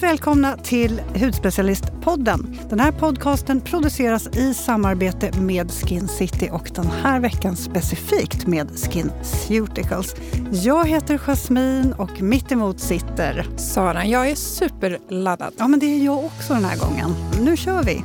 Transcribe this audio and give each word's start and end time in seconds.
Varmt 0.00 0.12
välkomna 0.12 0.56
till 0.56 1.00
Hudspecialistpodden. 1.14 2.58
Den 2.68 2.80
här 2.80 2.92
podcasten 2.92 3.60
produceras 3.60 4.26
i 4.26 4.54
samarbete 4.54 5.40
med 5.40 5.70
Skin 5.70 6.08
City 6.08 6.48
och 6.52 6.70
den 6.74 6.86
här 6.86 7.20
veckan 7.20 7.56
specifikt 7.56 8.46
med 8.46 8.70
Skin 8.70 9.12
Ceuticals. 9.22 10.14
Jag 10.50 10.88
heter 10.88 11.18
Jasmine 11.18 11.94
och 11.98 12.22
mitt 12.22 12.52
emot 12.52 12.80
sitter... 12.80 13.46
Sara, 13.56 14.06
jag 14.06 14.30
är 14.30 14.34
superladdad. 14.34 15.52
Ja, 15.58 15.68
men 15.68 15.80
det 15.80 15.86
är 15.86 16.04
jag 16.04 16.24
också 16.24 16.54
den 16.54 16.64
här 16.64 16.78
gången. 16.78 17.14
Nu 17.40 17.56
kör 17.56 17.82
vi! 17.82 18.04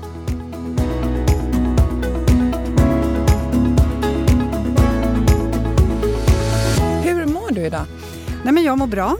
Hur 7.03 7.25
mår 7.25 7.51
du 7.51 7.65
idag? 7.65 7.85
Nej, 8.43 8.53
men 8.53 8.63
jag 8.63 8.77
mår 8.77 8.87
bra. 8.87 9.17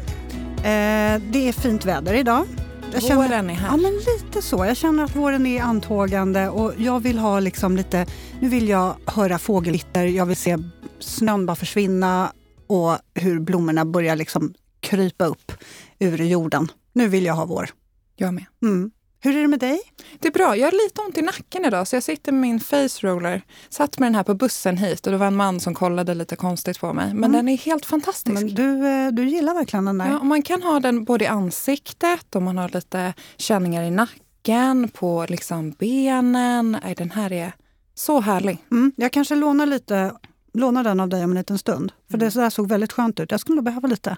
Eh, 0.58 1.22
det 1.32 1.48
är 1.48 1.52
fint 1.52 1.86
väder 1.86 2.14
idag. 2.14 2.46
Jag 2.94 3.04
känner, 3.04 3.16
våren 3.16 3.50
är 3.50 3.54
här. 3.54 3.68
Ja, 3.68 3.78
men 3.78 3.94
lite 3.94 4.42
så. 4.42 4.66
Jag 4.66 4.78
känner 4.78 5.04
att 5.04 5.16
våren 5.16 5.46
är 5.46 5.62
antågande 5.62 6.50
och 6.50 6.74
jag 6.78 7.00
vill 7.00 7.18
ha 7.18 7.40
liksom 7.40 7.78
lite... 7.78 8.06
Nu 8.40 8.50
vill 8.50 8.70
jag 8.70 8.96
höra 9.06 9.40
fågellitter, 9.40 10.06
jag 10.06 10.26
vill 10.26 10.38
se 10.38 10.58
snön 11.00 11.46
bara 11.46 11.56
försvinna 11.56 12.32
och 12.68 12.98
hur 13.14 13.40
blommorna 13.40 13.86
börjar 13.86 14.16
liksom 14.16 14.54
krypa 14.80 15.26
upp 15.26 15.52
ur 16.00 16.18
jorden. 16.18 16.68
Nu 16.94 17.08
vill 17.08 17.26
jag 17.26 17.34
ha 17.34 17.46
vår. 17.46 17.70
Jag 18.16 18.34
med. 18.34 18.46
Mm. 18.62 18.92
Hur 19.26 19.38
är 19.38 19.42
det 19.42 19.48
med 19.48 19.60
dig? 19.60 19.82
Det 20.20 20.28
är 20.28 20.32
bra. 20.32 20.58
Jag 20.58 20.68
har 20.68 20.72
lite 20.72 21.02
ont 21.02 21.18
i 21.18 21.22
nacken 21.22 21.66
idag 21.66 21.88
så 21.88 21.96
jag 21.96 22.04
sitter 22.04 22.32
med 22.32 22.42
min 22.42 22.60
face 22.60 23.08
roller. 23.08 23.42
Satt 23.70 24.00
med 24.00 24.08
den 24.08 24.16
här 24.16 24.24
på 24.24 24.34
bussen 24.34 24.78
hit 24.78 25.06
och 25.08 25.12
det 25.12 25.18
var 25.18 25.28
en 25.28 25.36
man 25.36 25.60
som 25.60 25.74
kollade 25.74 26.14
lite 26.14 26.36
konstigt 26.36 26.80
på 26.80 26.94
mig. 26.94 27.06
Men 27.06 27.24
mm. 27.24 27.32
den 27.32 27.50
är 27.50 27.58
helt 27.58 27.86
fantastisk. 27.86 28.34
Men 28.34 28.48
du, 28.48 28.88
eh, 28.88 29.12
du 29.12 29.28
gillar 29.28 29.54
verkligen 29.54 29.86
den 29.86 29.98
där? 29.98 30.10
Ja, 30.10 30.24
man 30.24 30.42
kan 30.42 30.64
ha 30.64 30.80
den 30.80 31.04
både 31.04 31.26
i 31.26 31.28
ansiktet 31.28 32.36
och 32.36 32.42
man 32.42 32.58
har 32.58 32.70
lite 32.70 33.14
känningar 33.38 33.84
i 33.84 33.92
nacken, 33.92 34.90
på 34.94 35.26
liksom 35.30 35.72
benen. 35.72 36.78
Den 36.98 37.12
här 37.12 37.34
är 37.34 37.54
så 37.96 38.20
härlig. 38.20 38.58
Mm. 38.72 38.92
Jag 38.96 39.12
kanske 39.12 39.36
lånar 39.36 39.66
lite 39.66 40.12
lånar 40.54 40.84
den 40.84 41.00
av 41.00 41.10
dig 41.10 41.24
om 41.24 41.32
en 41.32 41.38
liten 41.38 41.58
stund. 41.58 41.92
För 42.08 42.18
mm. 42.18 42.30
det 42.30 42.42
där 42.42 42.50
såg 42.50 42.70
väldigt 42.70 42.92
skönt 42.92 43.20
ut. 43.20 43.32
Jag 43.32 43.40
skulle 43.40 43.56
nog 43.56 43.66
behöva 43.66 43.88
lite. 43.88 44.18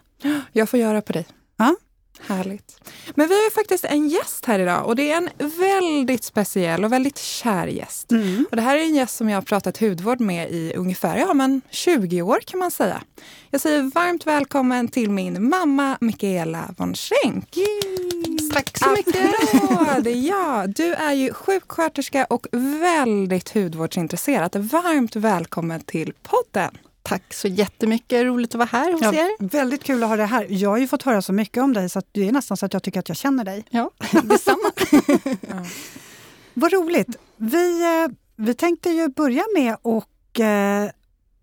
Jag 0.51 0.69
får 0.69 0.79
göra 0.79 1.01
på 1.01 1.13
dig. 1.13 1.27
Ja. 1.57 1.75
Härligt. 2.21 2.81
Men 3.15 3.27
vi 3.27 3.33
har 3.33 3.51
faktiskt 3.51 3.85
en 3.85 4.09
gäst 4.09 4.45
här 4.45 4.59
idag 4.59 4.85
och 4.85 4.95
det 4.95 5.11
är 5.11 5.17
en 5.17 5.29
väldigt 5.59 6.23
speciell 6.23 6.85
och 6.85 6.91
väldigt 6.91 7.17
kär 7.17 7.67
gäst. 7.67 8.11
Mm. 8.11 8.45
Och 8.49 8.55
det 8.55 8.61
här 8.61 8.77
är 8.77 8.81
en 8.81 8.95
gäst 8.95 9.15
som 9.15 9.29
jag 9.29 9.37
har 9.37 9.41
pratat 9.41 9.77
hudvård 9.77 10.19
med 10.19 10.51
i 10.51 10.73
ungefär 10.75 11.17
ja, 11.17 11.33
men 11.33 11.61
20 11.69 12.21
år 12.21 12.39
kan 12.45 12.59
man 12.59 12.71
säga. 12.71 13.01
Jag 13.49 13.61
säger 13.61 13.81
varmt 13.81 14.27
välkommen 14.27 14.87
till 14.87 15.09
min 15.09 15.49
mamma 15.49 15.97
Mikaela 16.01 16.73
von 16.77 16.95
Schenk. 16.95 17.57
Tack 18.53 18.77
så 18.77 18.89
mycket! 18.89 19.15
Applåd! 19.15 20.07
Ja, 20.27 20.67
du 20.67 20.93
är 20.93 21.13
ju 21.13 21.33
sjuksköterska 21.33 22.25
och 22.25 22.47
väldigt 22.81 23.53
hudvårdsintresserad. 23.53 24.55
Varmt 24.55 25.15
välkommen 25.15 25.81
till 25.81 26.13
podden! 26.23 26.77
Tack 27.07 27.33
så 27.33 27.47
jättemycket. 27.47 28.25
Roligt 28.25 28.55
att 28.55 28.59
vara 28.59 28.69
här 28.71 28.91
hos 28.91 29.01
ja, 29.01 29.13
er. 29.13 29.29
Väldigt 29.39 29.83
kul 29.83 30.03
att 30.03 30.09
ha 30.09 30.15
dig 30.15 30.25
här. 30.25 30.47
Jag 30.49 30.69
har 30.69 30.77
ju 30.77 30.87
fått 30.87 31.03
höra 31.03 31.21
så 31.21 31.33
mycket 31.33 31.63
om 31.63 31.73
dig 31.73 31.89
så 31.89 31.99
att 31.99 32.07
det 32.11 32.27
är 32.27 32.31
nästan 32.31 32.57
så 32.57 32.65
att 32.65 32.73
jag 32.73 32.83
tycker 32.83 32.99
att 32.99 33.09
jag 33.09 33.17
känner 33.17 33.43
dig. 33.43 33.65
Ja, 33.69 33.91
detsamma. 34.23 34.71
ja. 35.41 35.65
Vad 36.53 36.73
roligt. 36.73 37.15
Vi, 37.37 37.81
eh, 37.83 38.15
vi 38.35 38.53
tänkte 38.53 38.89
ju 38.89 39.07
börja 39.07 39.43
med 39.55 39.73
att 39.73 40.39
eh, 40.39 40.93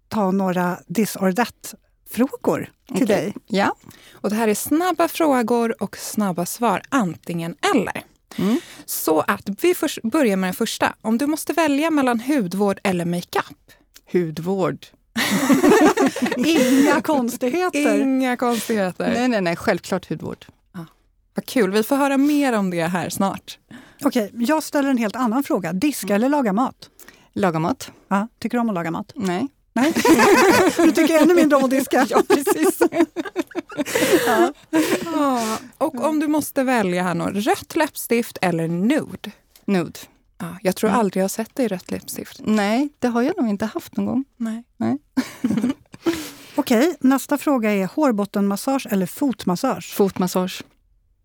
ta 0.09 0.31
några 0.31 0.79
this 0.95 1.17
or 1.17 1.33
that-frågor 1.33 2.71
till 2.87 3.03
okay. 3.03 3.07
dig. 3.07 3.35
Ja. 3.47 3.75
Och 4.13 4.31
det 4.31 4.37
här 4.37 4.49
är 4.49 4.55
snabba 4.55 5.09
frågor 5.09 5.83
och 5.83 5.97
snabba 5.97 6.47
svar, 6.47 6.83
antingen 6.89 7.57
eller. 7.75 8.03
Mm. 8.37 8.59
Så 8.85 9.21
att 9.21 9.49
vi 9.61 9.75
först 9.75 10.03
börjar 10.03 10.37
med 10.37 10.49
den 10.49 10.55
första. 10.55 10.95
Om 11.03 11.19
du 11.19 11.27
måste 11.27 11.53
välja 11.53 11.91
mellan 11.91 12.21
hudvård 12.21 12.81
eller 12.83 13.05
makeup? 13.05 13.73
Hudvård. 14.13 14.87
Inga 16.37 17.01
konstigheter. 17.03 18.01
Inga 18.01 18.37
konstigheter. 18.37 19.11
Nej, 19.15 19.29
nej, 19.29 19.41
nej, 19.41 19.57
självklart 19.57 20.09
hudvård. 20.09 20.47
Ja. 20.75 20.87
Vad 21.35 21.47
kul, 21.47 21.71
vi 21.71 21.83
får 21.83 21.97
höra 21.97 22.19
mer 22.19 22.53
om 22.53 22.71
det 22.71 22.83
här 22.83 23.11
snart. 23.11 23.59
Okej, 24.05 24.31
jag 24.35 24.63
ställer 24.63 24.91
en 24.91 24.99
helt 24.99 25.17
annan 25.17 25.43
fråga. 25.43 25.73
Diska 25.73 26.15
eller 26.15 26.29
laga 26.29 26.53
mat? 26.53 26.91
Laga 27.33 27.59
mat. 27.59 27.91
Ja, 28.09 28.29
tycker 28.39 28.57
du 28.57 28.61
om 28.61 28.69
att 28.69 28.75
laga 28.75 28.91
mat? 28.91 29.13
Nej. 29.15 29.49
Nej. 29.73 29.93
du 30.77 30.93
tycker 30.93 31.23
ännu 31.23 31.35
mindre 31.35 31.57
om 31.57 31.65
att 31.65 31.71
diska? 31.71 32.07
ja, 32.11 32.23
precis. 32.29 32.83
ja. 34.27 34.53
ja. 35.05 35.59
Och 35.79 36.05
om 36.05 36.21
du 36.21 36.29
måste 36.29 36.63
välja 36.63 37.03
här 37.03 37.15
nu, 37.15 37.25
rött 37.25 37.77
läppstift 37.77 38.39
eller 38.41 38.69
nude? 38.69 39.31
Nude. 39.65 39.99
Ja, 40.39 40.57
jag 40.63 40.77
tror 40.77 40.91
mm. 40.91 41.01
aldrig 41.01 41.21
jag 41.21 41.25
har 41.25 41.29
sett 41.29 41.55
dig 41.55 41.67
i 41.67 41.69
rött 41.69 41.91
läppstift. 41.91 42.41
Nej, 42.45 42.89
det 42.99 43.09
har 43.09 43.23
jag 43.23 43.37
nog 43.37 43.49
inte 43.49 43.67
haft 43.67 43.97
någon 43.97 44.07
gång. 44.07 44.25
Nej. 44.37 44.65
Nej. 44.77 44.99
Okej, 46.55 46.97
nästa 47.01 47.39
fråga 47.39 47.73
är 47.73 47.87
hårbottenmassage 47.87 48.87
eller 48.91 49.07
fotmassage? 49.07 49.95
Fotmassage. 49.95 50.63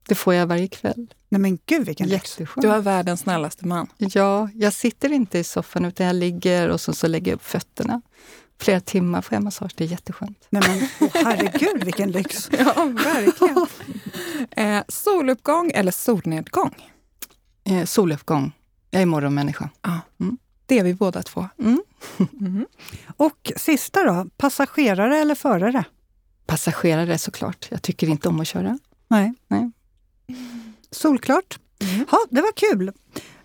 Det 0.07 0.15
får 0.15 0.33
jag 0.33 0.47
varje 0.47 0.67
kväll. 0.67 1.13
Nej 1.29 1.41
men 1.41 1.59
gud 1.65 1.85
vilken 1.85 2.07
lyx! 2.09 2.39
Du 2.55 2.71
är 2.71 2.79
världens 2.79 3.19
snällaste 3.19 3.67
man. 3.67 3.87
Ja, 3.97 4.49
jag 4.53 4.73
sitter 4.73 5.11
inte 5.11 5.39
i 5.39 5.43
soffan 5.43 5.85
utan 5.85 6.05
jag 6.05 6.15
ligger 6.15 6.69
och 6.69 6.81
så, 6.81 6.93
så 6.93 7.07
lägger 7.07 7.31
jag 7.31 7.35
upp 7.35 7.45
fötterna. 7.45 8.01
Flera 8.61 8.79
timmar 8.79 9.21
får 9.21 9.35
jag 9.35 9.43
massage, 9.43 9.71
det 9.75 9.83
är 9.83 9.87
jätteskönt. 9.87 10.47
Nej 10.49 10.63
men 10.67 11.07
oh, 11.09 11.13
herregud 11.13 11.83
vilken 11.83 12.11
lyx! 12.11 12.49
ja, 12.59 12.73
verkligen. 12.85 13.67
eh, 14.77 14.83
soluppgång 14.87 15.71
eller 15.75 15.91
solnedgång? 15.91 16.75
Eh, 17.63 17.85
soluppgång. 17.85 18.51
Jag 18.89 19.01
är 19.01 19.05
morgonmänniska. 19.05 19.69
Ja, 19.81 19.99
mm. 20.19 20.37
Det 20.65 20.79
är 20.79 20.83
vi 20.83 20.93
båda 20.93 21.23
två. 21.23 21.49
Mm. 21.59 21.81
mm. 22.39 22.65
Och 23.17 23.51
sista 23.55 24.03
då, 24.03 24.29
passagerare 24.37 25.17
eller 25.17 25.35
förare? 25.35 25.83
Passagerare 26.45 27.17
såklart. 27.17 27.67
Jag 27.71 27.81
tycker 27.81 28.07
inte 28.07 28.29
om 28.29 28.39
att 28.39 28.47
köra. 28.47 28.79
Nej. 29.07 29.33
Nej. 29.47 29.71
Solklart. 30.91 31.59
Mm. 31.81 32.05
Ja, 32.11 32.17
det 32.29 32.41
var 32.41 32.51
kul. 32.51 32.91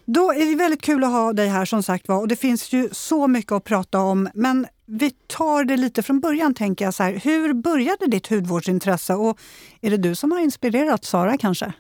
Då 0.05 0.33
är 0.33 0.47
det 0.47 0.55
väldigt 0.55 0.83
kul 0.83 1.05
att 1.05 1.11
ha 1.11 1.33
dig 1.33 1.49
här 1.49 1.65
som 1.65 1.83
sagt 1.83 2.09
var. 2.09 2.19
Och 2.19 2.29
det 2.29 2.37
finns 2.37 2.73
ju 2.73 2.89
så 2.93 3.29
mycket 3.29 3.53
att 3.53 3.65
prata 3.65 4.01
om. 4.01 4.29
Men 4.35 4.67
vi 4.87 5.11
tar 5.11 5.65
det 5.65 5.77
lite 5.77 6.03
från 6.03 6.21
början 6.21 6.55
tänker 6.55 6.85
jag. 6.85 6.95
Så 6.95 7.03
här, 7.03 7.13
hur 7.13 7.53
började 7.53 8.07
ditt 8.07 8.27
hudvårdsintresse? 8.27 9.15
Och 9.15 9.39
är 9.81 9.91
det 9.91 9.97
du 9.97 10.15
som 10.15 10.33
har 10.33 10.41
inspirerat 10.41 11.05
Sara 11.05 11.39
kanske? 11.39 11.73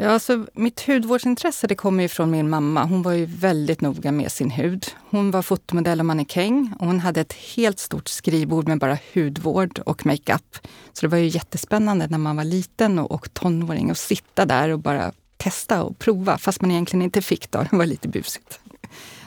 Ja, 0.00 0.08
alltså, 0.08 0.46
mitt 0.52 0.86
hudvårdsintresse 0.86 1.66
det 1.66 1.74
kommer 1.74 2.02
ju 2.02 2.08
från 2.08 2.30
min 2.30 2.50
mamma. 2.50 2.84
Hon 2.84 3.02
var 3.02 3.12
ju 3.12 3.26
väldigt 3.26 3.80
noga 3.80 4.12
med 4.12 4.32
sin 4.32 4.50
hud. 4.50 4.86
Hon 5.10 5.30
var 5.30 5.42
fotomodell 5.42 6.00
och 6.00 6.06
mannekäng 6.06 6.72
och 6.80 6.86
hon 6.86 7.00
hade 7.00 7.20
ett 7.20 7.32
helt 7.32 7.78
stort 7.78 8.08
skrivbord 8.08 8.68
med 8.68 8.78
bara 8.78 8.98
hudvård 9.14 9.78
och 9.78 10.06
makeup. 10.06 10.58
Så 10.92 11.06
det 11.06 11.08
var 11.08 11.18
ju 11.18 11.26
jättespännande 11.26 12.06
när 12.06 12.18
man 12.18 12.36
var 12.36 12.44
liten 12.44 12.98
och, 12.98 13.12
och 13.12 13.34
tonåring 13.34 13.90
att 13.90 13.98
sitta 13.98 14.46
där 14.46 14.68
och 14.68 14.78
bara 14.78 15.12
testa 15.36 15.82
och 15.82 15.98
prova, 15.98 16.38
fast 16.38 16.60
man 16.60 16.70
egentligen 16.70 17.02
inte 17.02 17.22
fick 17.22 17.50
då. 17.50 17.66
Det 17.70 17.76
var 17.76 17.86
lite 17.86 18.08
busigt. 18.08 18.60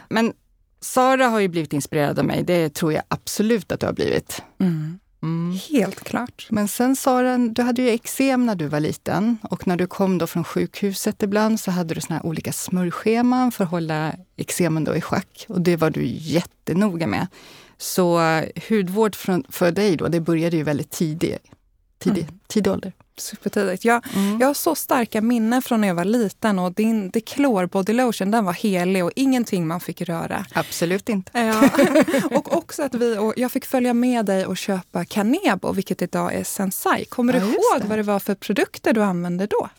Men 0.09 0.33
Sara 0.79 1.27
har 1.27 1.39
ju 1.39 1.47
blivit 1.47 1.73
inspirerad 1.73 2.19
av 2.19 2.25
mig. 2.25 2.43
Det 2.43 2.73
tror 2.73 2.93
jag 2.93 3.03
absolut 3.07 3.71
att 3.71 3.79
du 3.79 3.85
har 3.85 3.93
blivit. 3.93 4.41
Mm. 4.59 4.99
Mm. 5.23 5.57
Helt 5.69 6.03
klart. 6.03 6.47
Men 6.49 6.67
sen 6.67 6.95
Sara, 6.95 7.37
du 7.37 7.61
hade 7.61 7.81
ju 7.81 7.89
eksem 7.89 8.45
när 8.45 8.55
du 8.55 8.67
var 8.67 8.79
liten 8.79 9.37
och 9.43 9.67
när 9.67 9.75
du 9.75 9.87
kom 9.87 10.17
då 10.17 10.27
från 10.27 10.43
sjukhuset 10.43 11.23
ibland 11.23 11.59
så 11.59 11.71
hade 11.71 11.93
du 11.93 12.01
såna 12.01 12.15
här 12.15 12.25
olika 12.25 12.51
smörjscheman 12.51 13.51
för 13.51 13.63
att 13.63 13.69
hålla 13.69 14.13
eksemen 14.35 14.83
då 14.83 14.95
i 14.95 15.01
schack 15.01 15.45
och 15.49 15.61
det 15.61 15.75
var 15.75 15.89
du 15.89 16.05
jättenoga 16.05 17.07
med. 17.07 17.27
Så 17.77 18.19
hudvård 18.69 19.15
för 19.49 19.71
dig 19.71 19.97
då, 19.97 20.07
det 20.07 20.19
började 20.19 20.57
ju 20.57 20.63
väldigt 20.63 20.89
tidigt, 20.89 21.45
tidig, 21.99 22.23
mm. 22.23 22.39
tidig 22.47 22.71
ålder 22.71 22.93
supertidigt. 23.17 23.85
Jag, 23.85 24.05
mm. 24.13 24.39
jag 24.39 24.47
har 24.47 24.53
så 24.53 24.75
starka 24.75 25.21
minnen 25.21 25.61
från 25.61 25.81
när 25.81 25.87
jag 25.87 25.95
var 25.95 26.05
liten 26.05 26.59
och 26.59 26.73
din 26.73 27.09
Declore 27.09 27.67
Body 27.67 27.93
Lotion 27.93 28.31
den 28.31 28.45
var 28.45 28.53
helig 28.53 29.05
och 29.05 29.11
ingenting 29.15 29.67
man 29.67 29.79
fick 29.79 30.01
röra. 30.01 30.45
Absolut 30.53 31.09
inte. 31.09 31.39
Ja. 31.39 31.69
och 32.37 32.57
också 32.57 32.83
att 32.83 32.95
vi, 32.95 33.17
och 33.17 33.33
jag 33.37 33.51
fick 33.51 33.65
följa 33.65 33.93
med 33.93 34.25
dig 34.25 34.45
och 34.45 34.57
köpa 34.57 35.05
Kanebo, 35.05 35.71
vilket 35.71 36.01
idag 36.01 36.33
är 36.33 36.43
Sensai. 36.43 37.05
Kommer 37.05 37.33
ja, 37.33 37.39
du 37.39 37.45
ihåg 37.45 37.81
det. 37.81 37.87
vad 37.87 37.99
det 37.99 38.03
var 38.03 38.19
för 38.19 38.35
produkter 38.35 38.93
du 38.93 39.03
använde 39.03 39.47
då? 39.47 39.69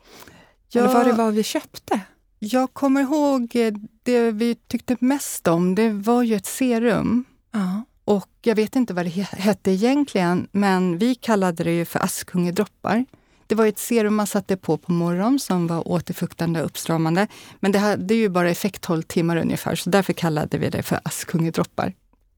Ja. 0.73 0.81
Eller 0.81 0.95
vad 0.95 1.07
det 1.07 1.13
var 1.13 1.31
vi 1.31 1.43
köpte? 1.43 2.01
Jag 2.39 2.75
kommer 2.75 3.01
ihåg 3.01 3.57
eh, 3.57 3.73
det 4.03 4.31
vi 4.31 4.55
tyckte 4.55 4.97
mest 5.01 5.49
om, 5.49 5.75
det 5.75 5.91
var 5.91 6.23
ju 6.23 6.37
ett 6.37 6.47
serum. 6.47 7.25
Ja. 7.53 7.85
Och 8.05 8.29
jag 8.43 8.55
vet 8.55 8.77
inte 8.77 8.95
vad 8.95 9.07
det 9.07 9.11
hette 9.11 9.71
egentligen, 9.71 10.49
men 10.53 10.99
vi 10.99 11.15
kallade 11.15 11.65
det 11.65 11.73
ju 11.73 11.85
för 11.85 11.99
askungedroppar. 11.99 13.05
Det 13.53 13.57
var 13.57 13.67
ett 13.67 13.79
serum 13.79 14.15
man 14.15 14.27
satte 14.27 14.57
på 14.57 14.79
på 14.79 14.93
morgonen 14.93 15.39
som 15.39 15.67
var 15.67 15.89
återfuktande 15.89 16.61
och 16.61 16.67
uppstramande. 16.67 17.27
Men 17.61 17.73
det 17.73 17.79
hade 17.79 18.15
ju 18.15 18.29
bara 18.29 18.51
effekt 18.51 18.83
12 18.83 19.03
timmar 19.03 19.37
ungefär, 19.37 19.75
så 19.75 19.91
därför 19.91 20.13
kallade 20.13 20.59
vi 20.59 20.71
det 20.71 20.83
för 20.83 21.01
askungedroppar. 21.05 21.93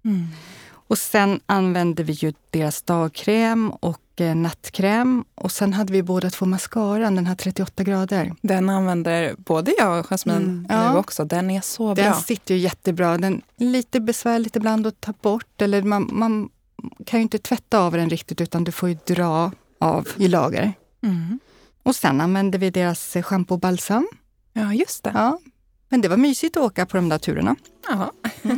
Mm. 0.05 0.27
Och 0.71 0.99
sen 0.99 1.41
använde 1.47 2.03
vi 2.03 2.13
ju 2.13 2.33
deras 2.51 2.83
dagkräm 2.83 3.71
och 3.71 4.21
eh, 4.21 4.35
nattkräm. 4.35 5.25
Och 5.35 5.53
sen 5.53 5.73
hade 5.73 5.93
vi 5.93 6.03
båda 6.03 6.31
två 6.31 6.47
mascaran, 6.47 7.15
den 7.15 7.27
här 7.27 7.35
38 7.35 7.85
grader. 7.85 8.35
Den 8.43 8.71
använder 8.71 9.35
både 9.39 9.75
jag 9.79 10.01
och 10.01 10.07
Jasmin 10.07 10.37
mm. 10.37 10.63
nu 10.63 10.75
ja. 10.75 10.99
också. 10.99 11.25
Den 11.25 11.51
är 11.51 11.61
så 11.61 11.95
bra. 11.95 12.05
Den 12.05 12.15
sitter 12.15 12.55
ju 12.55 12.61
jättebra. 12.61 13.19
Den 13.19 13.43
är 13.57 13.65
lite 13.65 14.01
besvärligt 14.01 14.57
ibland 14.57 14.87
att 14.87 15.01
ta 15.01 15.13
bort. 15.23 15.63
Eller 15.63 15.83
man, 15.83 16.11
man 16.13 16.49
kan 17.07 17.21
ju 17.21 17.23
inte 17.23 17.39
tvätta 17.39 17.79
av 17.79 17.93
den 17.93 18.11
riktigt 18.11 18.41
utan 18.41 18.65
du 18.65 18.73
får 18.73 18.89
ju 18.89 18.99
dra 19.07 19.51
av 19.79 20.09
i 20.17 20.29
lager. 20.29 20.75
Mm. 21.05 21.39
Och 21.83 21.97
sen 21.97 22.21
använde 22.21 22.59
vi 22.59 22.71
deras 22.71 23.17
schampo 23.23 23.55
och 23.55 23.61
balsam. 23.61 24.09
Ja, 24.53 24.75
just 24.75 25.05
det. 25.05 25.11
Ja. 25.15 25.39
Men 25.89 26.01
det 26.01 26.09
var 26.09 26.17
mysigt 26.17 26.57
att 26.57 26.63
åka 26.63 26.87
på 26.87 26.97
de 26.97 27.09
där 27.09 27.19
turerna. 27.19 27.57
Jaha. 27.89 28.11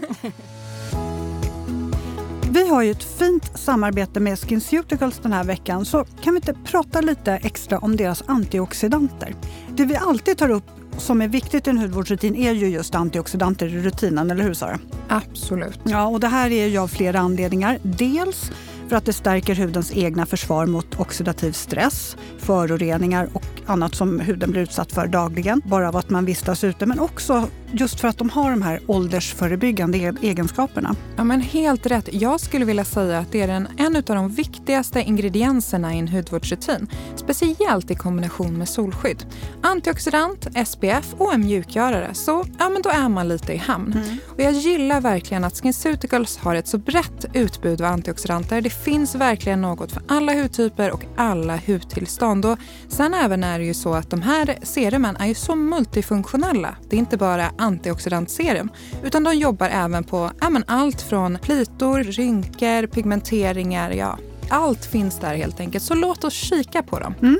Vi 2.50 2.68
har 2.68 2.82
ju 2.82 2.90
ett 2.90 3.18
fint 3.18 3.58
samarbete 3.58 4.20
med 4.20 4.38
SkinCeuticals 4.38 5.18
den 5.18 5.32
här 5.32 5.44
veckan 5.44 5.84
så 5.84 6.04
kan 6.04 6.34
vi 6.34 6.36
inte 6.36 6.54
prata 6.64 7.00
lite 7.00 7.32
extra 7.32 7.78
om 7.78 7.96
deras 7.96 8.22
antioxidanter? 8.26 9.34
Det 9.76 9.84
vi 9.84 9.96
alltid 9.96 10.38
tar 10.38 10.50
upp 10.50 10.64
som 10.98 11.22
är 11.22 11.28
viktigt 11.28 11.66
i 11.66 11.70
en 11.70 11.78
hudvårdsrutin 11.78 12.36
är 12.36 12.52
ju 12.52 12.68
just 12.68 12.94
antioxidanter 12.94 13.66
i 13.66 13.82
rutinen, 13.82 14.30
eller 14.30 14.44
hur 14.44 14.54
Sara? 14.54 14.78
Absolut. 15.08 15.80
Ja, 15.84 16.06
och 16.06 16.20
det 16.20 16.28
här 16.28 16.50
är 16.50 16.66
ju 16.66 16.78
av 16.78 16.88
flera 16.88 17.18
anledningar. 17.18 17.78
Dels 17.82 18.50
för 18.88 18.96
att 18.96 19.04
det 19.04 19.12
stärker 19.12 19.54
hudens 19.54 19.92
egna 19.92 20.26
försvar 20.26 20.66
mot 20.66 21.00
oxidativ 21.00 21.52
stress, 21.52 22.16
föroreningar 22.38 23.28
och 23.32 23.44
annat 23.66 23.94
som 23.94 24.20
huden 24.20 24.50
blir 24.50 24.62
utsatt 24.62 24.92
för 24.92 25.06
dagligen, 25.06 25.62
bara 25.64 25.88
av 25.88 25.96
att 25.96 26.10
man 26.10 26.24
vistas 26.24 26.64
ute. 26.64 26.86
Men 26.86 27.00
också 27.00 27.48
just 27.72 28.00
för 28.00 28.08
att 28.08 28.18
de 28.18 28.30
har 28.30 28.50
de 28.50 28.62
här 28.62 28.80
åldersförebyggande 28.86 29.98
e- 29.98 30.12
egenskaperna. 30.22 30.96
Ja, 31.16 31.24
men 31.24 31.40
helt 31.40 31.86
rätt. 31.86 32.08
Jag 32.12 32.40
skulle 32.40 32.64
vilja 32.64 32.84
säga 32.84 33.18
att 33.18 33.32
det 33.32 33.40
är 33.40 33.48
en, 33.48 33.68
en 33.76 33.96
av 33.96 34.02
de 34.02 34.28
viktigaste 34.28 35.00
ingredienserna 35.00 35.94
i 35.94 35.98
en 35.98 36.08
hudvårdsrutin. 36.08 36.88
Speciellt 37.16 37.90
i 37.90 37.94
kombination 37.94 38.58
med 38.58 38.68
solskydd. 38.68 39.26
Antioxidant, 39.62 40.46
SPF 40.66 41.14
och 41.18 41.34
en 41.34 41.40
mjukgörare. 41.40 42.14
Så 42.14 42.44
ja, 42.58 42.68
men 42.68 42.82
då 42.82 42.90
är 42.90 43.08
man 43.08 43.28
lite 43.28 43.52
i 43.52 43.56
hamn. 43.56 43.92
Mm. 43.92 44.16
Och 44.26 44.40
jag 44.40 44.52
gillar 44.52 45.00
verkligen 45.00 45.44
att 45.44 45.56
SkinCeuticals 45.56 46.38
har 46.38 46.54
ett 46.54 46.68
så 46.68 46.78
brett 46.78 47.24
utbud 47.32 47.80
av 47.80 47.92
antioxidanter. 47.92 48.60
Det 48.60 48.70
finns 48.70 49.14
verkligen 49.14 49.60
något 49.60 49.92
för 49.92 50.02
alla 50.08 50.34
hudtyper 50.34 50.90
och 50.90 51.04
alla 51.16 51.60
hudtillstånd. 51.66 52.44
Och 52.46 52.58
sen 52.88 53.14
även 53.14 53.44
är 53.44 53.58
det 53.58 53.64
ju 53.64 53.74
så 53.74 53.94
att 53.94 54.10
de 54.10 54.22
här 54.22 54.58
serumen 54.62 55.16
är 55.16 55.26
ju 55.26 55.34
så 55.34 55.56
multifunktionella. 55.56 56.76
Det 56.88 56.96
är 56.96 56.98
inte 56.98 57.16
bara 57.16 57.50
antioxidantserum 57.58 58.70
utan 59.04 59.24
de 59.24 59.34
jobbar 59.34 59.68
även 59.68 60.04
på 60.04 60.30
ja, 60.40 60.50
men 60.50 60.64
allt 60.66 61.02
från 61.02 61.38
plitor, 61.38 62.02
rynkor, 62.02 62.86
pigmenteringar, 62.86 63.90
ja 63.90 64.18
allt 64.48 64.84
finns 64.84 65.18
där 65.18 65.34
helt 65.34 65.60
enkelt. 65.60 65.84
Så 65.84 65.94
låt 65.94 66.24
oss 66.24 66.34
kika 66.34 66.82
på 66.82 66.98
dem. 66.98 67.14
Mm. 67.22 67.38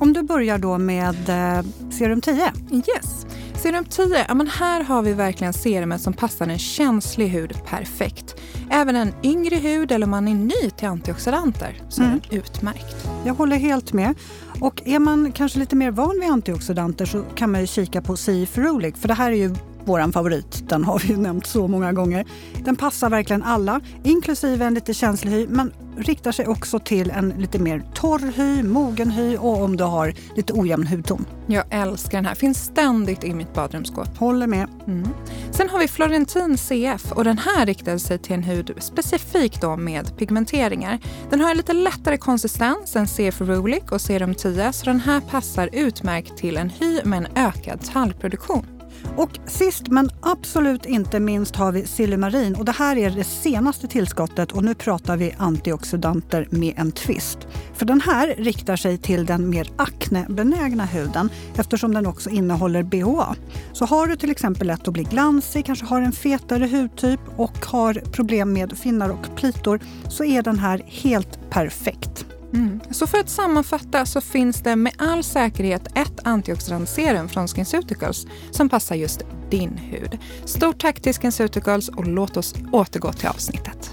Om 0.00 0.12
du 0.12 0.22
börjar 0.22 0.58
då 0.58 0.78
med 0.78 1.28
eh, 1.28 1.64
serum 1.90 2.20
10. 2.20 2.52
Yes. 2.70 3.26
Serum 3.62 3.84
10, 3.84 4.24
ja, 4.28 4.34
men 4.34 4.46
här 4.46 4.84
har 4.84 5.02
vi 5.02 5.12
verkligen 5.12 5.52
serumet 5.52 6.00
som 6.00 6.12
passar 6.12 6.48
en 6.48 6.58
känslig 6.58 7.28
hud 7.28 7.56
perfekt. 7.66 8.36
Även 8.70 8.96
en 8.96 9.12
yngre 9.22 9.56
hud 9.56 9.92
eller 9.92 10.06
om 10.06 10.10
man 10.10 10.28
är 10.28 10.34
ny 10.34 10.70
till 10.76 10.88
antioxidanter 10.88 11.82
så 11.88 12.02
mm. 12.02 12.14
är 12.14 12.20
den 12.20 12.38
utmärkt. 12.38 13.08
Jag 13.24 13.34
håller 13.34 13.56
helt 13.56 13.92
med. 13.92 14.14
Och 14.60 14.82
är 14.84 14.98
man 14.98 15.32
kanske 15.32 15.58
lite 15.58 15.76
mer 15.76 15.90
van 15.90 16.20
vid 16.20 16.30
antioxidanter 16.30 17.06
så 17.06 17.22
kan 17.22 17.52
man 17.52 17.60
ju 17.60 17.66
kika 17.66 18.02
på 18.02 18.16
Sea 18.16 18.46
Ferulic 18.46 18.94
för 18.96 19.08
det 19.08 19.14
här 19.14 19.32
är 19.32 19.36
ju 19.36 19.54
vår 19.88 20.12
favorit. 20.12 20.68
Den 20.68 20.84
har 20.84 20.98
vi 20.98 21.08
ju 21.08 21.16
nämnt 21.16 21.46
så 21.46 21.68
många 21.68 21.92
gånger. 21.92 22.26
Den 22.64 22.76
passar 22.76 23.10
verkligen 23.10 23.42
alla, 23.42 23.80
inklusive 24.04 24.64
en 24.64 24.74
lite 24.74 24.94
känslig 24.94 25.30
hy, 25.30 25.46
men 25.48 25.72
riktar 25.96 26.32
sig 26.32 26.46
också 26.46 26.78
till 26.78 27.10
en 27.10 27.28
lite 27.28 27.58
mer 27.58 27.82
torr 27.94 28.32
hy, 28.36 28.62
mogen 28.62 29.10
hy 29.10 29.36
och 29.36 29.62
om 29.62 29.76
du 29.76 29.84
har 29.84 30.14
lite 30.36 30.52
ojämn 30.52 30.86
hudton. 30.86 31.26
Jag 31.46 31.64
älskar 31.70 32.18
den 32.18 32.26
här, 32.26 32.34
finns 32.34 32.64
ständigt 32.64 33.24
i 33.24 33.34
mitt 33.34 33.54
badrumsskåp. 33.54 34.18
Håller 34.18 34.46
med. 34.46 34.68
Mm. 34.86 35.08
Sen 35.50 35.68
har 35.70 35.78
vi 35.78 35.88
Florentin 35.88 36.58
CF 36.58 37.12
och 37.12 37.24
den 37.24 37.38
här 37.38 37.66
riktar 37.66 37.98
sig 37.98 38.18
till 38.18 38.34
en 38.34 38.42
hud 38.42 38.74
specifikt 38.78 39.60
då 39.60 39.76
med 39.76 40.18
pigmenteringar. 40.18 40.98
Den 41.30 41.40
har 41.40 41.50
en 41.50 41.56
lite 41.56 41.72
lättare 41.72 42.16
konsistens 42.16 42.96
än 42.96 43.06
CF 43.06 43.40
Rulic 43.40 43.84
och 43.90 44.00
Serum 44.00 44.34
10 44.34 44.72
så 44.72 44.84
den 44.84 45.00
här 45.00 45.20
passar 45.20 45.70
utmärkt 45.72 46.36
till 46.36 46.56
en 46.56 46.70
hy 46.70 47.00
med 47.04 47.18
en 47.18 47.46
ökad 47.46 47.80
tallproduktion. 47.92 48.77
Och 49.16 49.38
sist 49.46 49.88
men 49.88 50.10
absolut 50.20 50.86
inte 50.86 51.20
minst 51.20 51.56
har 51.56 51.72
vi 51.72 51.86
Silymarin 51.86 52.54
och 52.54 52.64
det 52.64 52.72
här 52.72 52.96
är 52.96 53.10
det 53.10 53.24
senaste 53.24 53.88
tillskottet 53.88 54.52
och 54.52 54.64
nu 54.64 54.74
pratar 54.74 55.16
vi 55.16 55.34
antioxidanter 55.38 56.48
med 56.50 56.74
en 56.76 56.92
twist. 56.92 57.38
För 57.74 57.86
den 57.86 58.00
här 58.00 58.34
riktar 58.38 58.76
sig 58.76 58.98
till 58.98 59.26
den 59.26 59.50
mer 59.50 59.70
aknebenägna 59.76 60.84
huden 60.84 61.30
eftersom 61.56 61.94
den 61.94 62.06
också 62.06 62.30
innehåller 62.30 62.82
BHA. 62.82 63.36
Så 63.72 63.84
har 63.84 64.06
du 64.06 64.16
till 64.16 64.30
exempel 64.30 64.66
lätt 64.66 64.88
att 64.88 64.94
bli 64.94 65.02
glansig, 65.02 65.66
kanske 65.66 65.86
har 65.86 66.00
en 66.00 66.12
fetare 66.12 66.66
hudtyp 66.66 67.20
och 67.36 67.66
har 67.66 67.94
problem 67.94 68.52
med 68.52 68.78
finnar 68.78 69.08
och 69.08 69.36
plitor 69.36 69.80
så 70.08 70.24
är 70.24 70.42
den 70.42 70.58
här 70.58 70.82
helt 70.86 71.50
perfekt. 71.50 72.26
Mm. 72.54 72.80
Så 72.90 73.06
för 73.06 73.18
att 73.18 73.30
sammanfatta 73.30 74.06
så 74.06 74.20
finns 74.20 74.60
det 74.62 74.76
med 74.76 74.92
all 74.98 75.24
säkerhet 75.24 75.86
ett 75.94 76.26
antioxidantserum 76.26 77.28
från 77.28 77.48
SkinCeuticals 77.48 78.26
som 78.50 78.68
passar 78.68 78.96
just 78.96 79.22
din 79.50 79.76
hud. 79.76 80.18
Stort 80.44 80.80
tack 80.80 81.00
till 81.00 81.14
SkinCeuticals 81.14 81.88
och 81.88 82.06
låt 82.06 82.36
oss 82.36 82.54
återgå 82.72 83.12
till 83.12 83.28
avsnittet. 83.28 83.90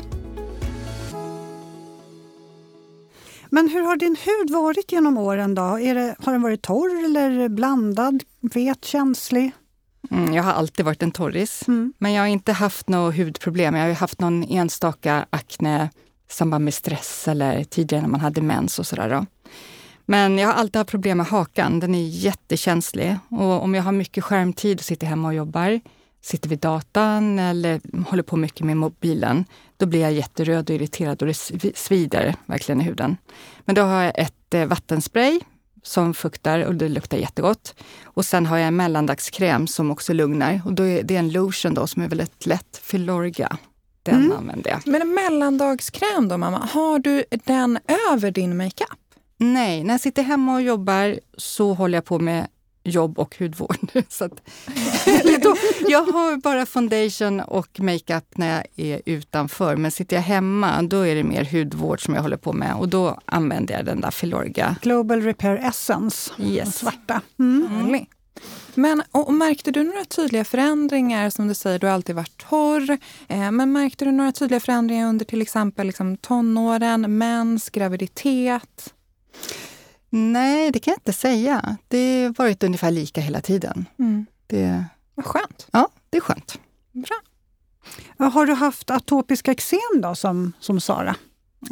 Men 3.50 3.70
hur 3.70 3.82
har 3.82 3.96
din 3.96 4.16
hud 4.26 4.50
varit 4.50 4.92
genom 4.92 5.18
åren? 5.18 5.56
då? 5.56 5.78
Det, 5.78 6.16
har 6.20 6.32
den 6.32 6.42
varit 6.42 6.62
torr 6.62 7.06
eller 7.06 7.50
blandad, 7.50 8.24
vet, 8.42 8.86
känslig? 8.86 9.52
Mm, 10.12 10.34
jag 10.34 10.44
har 10.44 10.52
alltid 10.52 10.86
varit 10.86 11.04
en 11.04 11.12
torris, 11.12 11.68
mm. 11.68 11.94
men 11.98 12.14
jag 12.14 12.22
har 12.22 12.28
inte 12.28 12.52
haft 12.52 12.90
något 12.90 13.16
hudproblem. 13.16 13.76
Jag 13.76 13.88
har 13.88 13.94
haft 13.94 14.20
någon 14.20 14.44
enstaka 14.44 15.26
akne 15.30 15.90
samband 16.28 16.66
med 16.66 16.74
stress 16.74 17.28
eller 17.28 17.64
tidigare 17.64 18.02
när 18.02 18.10
man 18.10 18.20
hade 18.20 18.42
mens 18.42 18.80
och 18.80 18.88
sådär. 18.88 19.26
Men 20.06 20.38
jag 20.38 20.48
har 20.48 20.54
alltid 20.54 20.76
haft 20.76 20.90
problem 20.90 21.18
med 21.18 21.28
hakan. 21.28 21.80
Den 21.80 21.96
är 21.96 22.08
jättekänslig. 22.08 23.18
Och 23.30 23.64
om 23.64 23.76
jag 23.76 23.84
har 23.84 23.92
mycket 23.92 24.24
skärmtid 24.24 24.80
och 24.80 24.86
sitter 24.86 25.08
hemma 25.08 25.28
och 25.28 25.34
jobbar, 25.34 25.80
sitter 26.22 26.50
vid 26.50 26.60
datan 26.60 27.40
eller 27.40 27.82
håller 28.10 28.24
på 28.24 28.38
mycket 28.38 28.66
med 28.66 28.78
mobilen, 28.78 29.46
då 29.78 29.86
blir 29.86 30.02
jag 30.02 30.14
jätteröd 30.14 30.70
och 30.70 30.76
irriterad 30.76 31.22
och 31.22 31.28
det 31.28 31.78
svider 31.78 32.36
verkligen 32.46 32.82
i 32.82 32.84
huden. 32.84 33.18
Men 33.66 33.76
då 33.76 33.82
har 33.82 34.04
jag 34.04 34.20
ett 34.20 34.54
eh, 34.54 34.66
vattenspray 34.66 35.40
som 35.84 36.14
fuktar 36.14 36.60
och 36.60 36.76
det 36.76 36.90
luktar 36.90 37.18
jättegott. 37.18 37.76
Och 38.04 38.26
sen 38.26 38.46
har 38.46 38.58
jag 38.58 38.68
en 38.68 38.76
mellandagskräm 38.76 39.68
som 39.68 39.92
också 39.92 40.14
lugnar. 40.14 40.62
Och 40.66 40.74
då 40.74 40.84
är 40.84 41.04
det 41.04 41.16
en 41.16 41.32
lotion 41.32 41.74
då 41.74 41.88
som 41.88 42.02
är 42.02 42.08
väldigt 42.08 42.46
lätt, 42.46 42.82
Filorga. 42.84 43.58
Den 44.06 44.16
mm. 44.16 44.38
använder 44.38 44.72
jag. 44.72 44.88
Men 44.88 45.02
en 45.02 45.14
mellandagskräm 45.14 46.28
då 46.28 46.38
mamma, 46.38 46.58
har 46.72 47.00
du 47.00 47.24
den 47.44 47.80
över 48.12 48.32
din 48.32 48.58
makeup? 48.58 49.00
Nej, 49.38 49.84
när 49.84 49.94
jag 49.94 50.02
sitter 50.02 50.24
hemma 50.24 50.54
och 50.54 50.62
jobbar 50.62 51.20
så 51.38 51.74
håller 51.74 51.98
jag 51.98 52.06
på 52.06 52.20
med 52.20 52.48
jobb 52.84 53.20
och 53.20 53.36
hudvård. 53.40 53.78
Så 54.10 54.26
att, 54.26 54.50
jag 55.88 56.06
har 56.06 56.38
bara 56.38 56.66
foundation 56.66 57.40
och 57.40 57.80
makeup 57.80 58.38
när 58.38 58.56
jag 58.56 58.66
är 58.76 59.02
utanför. 59.06 59.76
Men 59.76 59.92
sitter 59.92 60.16
jag 60.16 60.24
hemma, 60.24 60.82
då 60.82 61.02
är 61.02 61.16
det 61.16 61.24
mer 61.24 61.46
hudvård 61.46 62.06
som 62.06 62.14
jag 62.14 62.22
håller 62.22 62.38
på 62.38 62.54
med. 62.54 62.76
Och 62.76 62.90
då 62.90 63.20
använder 63.26 63.74
jag 63.74 63.86
den 63.86 64.02
där 64.02 64.12
Filorga. 64.12 64.76
Global 64.82 65.22
Repair 65.22 65.56
Essence, 65.56 66.32
yes. 66.40 66.78
svarta. 66.78 67.22
Mm. 67.40 67.68
Mm. 67.72 68.06
Men 68.76 69.04
och, 69.12 69.34
märkte 69.34 69.72
du 69.72 69.84
några 69.84 70.06
tydliga 70.06 70.44
förändringar? 70.44 71.30
Som 71.30 71.48
du 71.48 71.54
säger, 71.54 71.80
du 71.80 71.88
har 71.88 71.94
alltid 71.94 72.16
varit 72.16 72.38
torr. 72.38 72.98
Eh, 73.28 73.52
men 73.52 73.72
märkte 73.72 74.06
du 74.06 74.12
några 74.12 74.32
tydliga 74.32 74.60
förändringar 74.60 75.10
under 75.10 75.26
till 75.26 75.42
exempel 75.42 75.88
liksom, 75.88 76.18
tonåren, 76.18 77.18
mens, 77.18 77.70
graviditet? 77.70 78.94
Nej, 80.10 80.72
det 80.72 80.80
kan 80.80 80.92
jag 80.92 80.98
inte 80.98 81.14
säga. 81.14 81.78
Det 81.88 82.24
har 82.24 82.34
varit 82.44 82.64
ungefär 82.64 82.92
lika 82.92 83.22
hela 83.22 83.42
tiden. 83.42 83.86
Mm. 84.00 84.26
Det... 84.48 84.86
Vad 85.16 85.26
skönt. 85.26 85.68
Ja, 85.72 85.90
det 86.10 86.18
är 86.18 86.22
skönt. 86.22 86.60
Bra. 86.92 87.22
Har 88.30 88.46
du 88.46 88.54
haft 88.54 88.90
atopiska 88.90 89.52
eksem 89.52 90.02
då, 90.02 90.16
som, 90.16 90.54
som 90.60 90.80
Sara? 90.80 91.16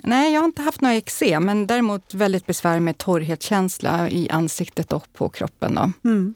Nej, 0.04 0.34
jag 0.34 0.42
har 0.42 0.46
inte 0.46 0.62
haft 0.62 0.82
några 0.82 0.96
eksem, 0.96 1.46
men 1.46 1.68
däremot 1.68 2.14
väldigt 2.14 2.46
besvär 2.46 2.80
med 2.80 2.98
torrhetskänsla 2.98 4.10
i 4.10 4.30
ansiktet 4.30 4.94
och 4.94 5.14
på 5.14 5.30
kroppen. 5.30 5.76
Då. 5.76 6.10
Mm. 6.10 6.36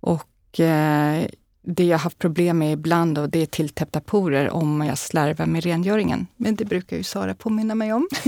Och 0.00 0.60
eh, 0.60 1.24
det 1.64 1.84
jag 1.84 1.98
haft 1.98 2.18
problem 2.18 2.58
med 2.58 2.72
ibland 2.72 3.18
och 3.18 3.30
det 3.30 3.42
är 3.42 3.46
tilltäppta 3.46 4.00
porer 4.00 4.50
om 4.50 4.80
jag 4.80 4.98
slarvar 4.98 5.46
med 5.46 5.64
rengöringen. 5.64 6.26
Men 6.36 6.54
det 6.54 6.64
brukar 6.64 6.96
ju 6.96 7.02
Sara 7.02 7.34
påminna 7.34 7.74
mig 7.74 7.92
om. 7.92 8.08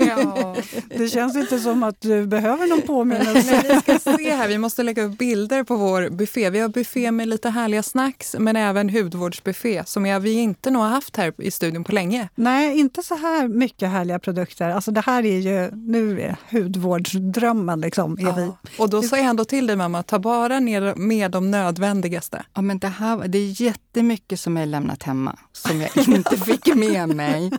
ja, 0.00 0.56
det 0.96 1.08
känns 1.08 1.36
inte 1.36 1.58
som 1.58 1.82
att 1.82 2.00
du 2.00 2.26
behöver 2.26 2.66
någon 2.66 2.82
påminnelse. 2.82 3.50
Nej, 3.50 3.80
vi 3.86 3.98
ska 3.98 4.16
se 4.16 4.34
här, 4.34 4.48
vi 4.48 4.58
måste 4.58 4.82
lägga 4.82 5.02
upp 5.02 5.18
bilder 5.18 5.64
på 5.64 5.76
vår 5.76 6.08
buffé. 6.08 6.50
Vi 6.50 6.58
har 6.58 6.68
buffé 6.68 7.10
med 7.10 7.28
lite 7.28 7.50
härliga 7.50 7.82
snacks 7.82 8.36
men 8.38 8.56
även 8.56 8.90
hudvårdsbuffé 8.90 9.82
som 9.86 10.06
jag, 10.06 10.20
vi 10.20 10.32
inte 10.32 10.70
nog 10.70 10.82
har 10.82 10.88
haft 10.88 11.16
här 11.16 11.32
i 11.38 11.50
studion 11.50 11.84
på 11.84 11.92
länge. 11.92 12.28
Nej, 12.34 12.78
inte 12.78 13.02
så 13.02 13.14
här 13.14 13.48
mycket 13.48 13.90
härliga 13.90 14.18
produkter. 14.18 14.70
Alltså 14.70 14.90
det 14.90 15.00
här 15.00 15.24
är 15.24 15.38
ju, 15.38 15.70
nu 15.70 16.20
är 16.20 16.36
hudvårdsdrömmen 16.50 17.80
liksom. 17.80 18.18
Är 18.18 18.22
ja. 18.22 18.34
vi. 18.36 18.50
Och 18.78 18.90
då 18.90 19.02
sa 19.02 19.16
jag 19.16 19.26
ändå 19.26 19.44
till 19.44 19.66
dig 19.66 19.76
mamma, 19.76 20.02
ta 20.02 20.18
bara 20.18 20.60
ner 20.60 20.94
med 20.94 21.30
de 21.30 21.50
nödvändigaste. 21.50 22.44
Ja, 22.54 22.62
men 22.74 22.78
det, 22.78 22.88
här, 22.88 23.28
det 23.28 23.38
är 23.38 23.62
jättemycket 23.62 24.40
som 24.40 24.56
jag 24.56 24.68
lämnat 24.68 25.02
hemma 25.02 25.38
som 25.52 25.80
jag 25.80 25.90
inte 26.08 26.36
fick 26.36 26.74
med 26.74 27.08
mig. 27.08 27.50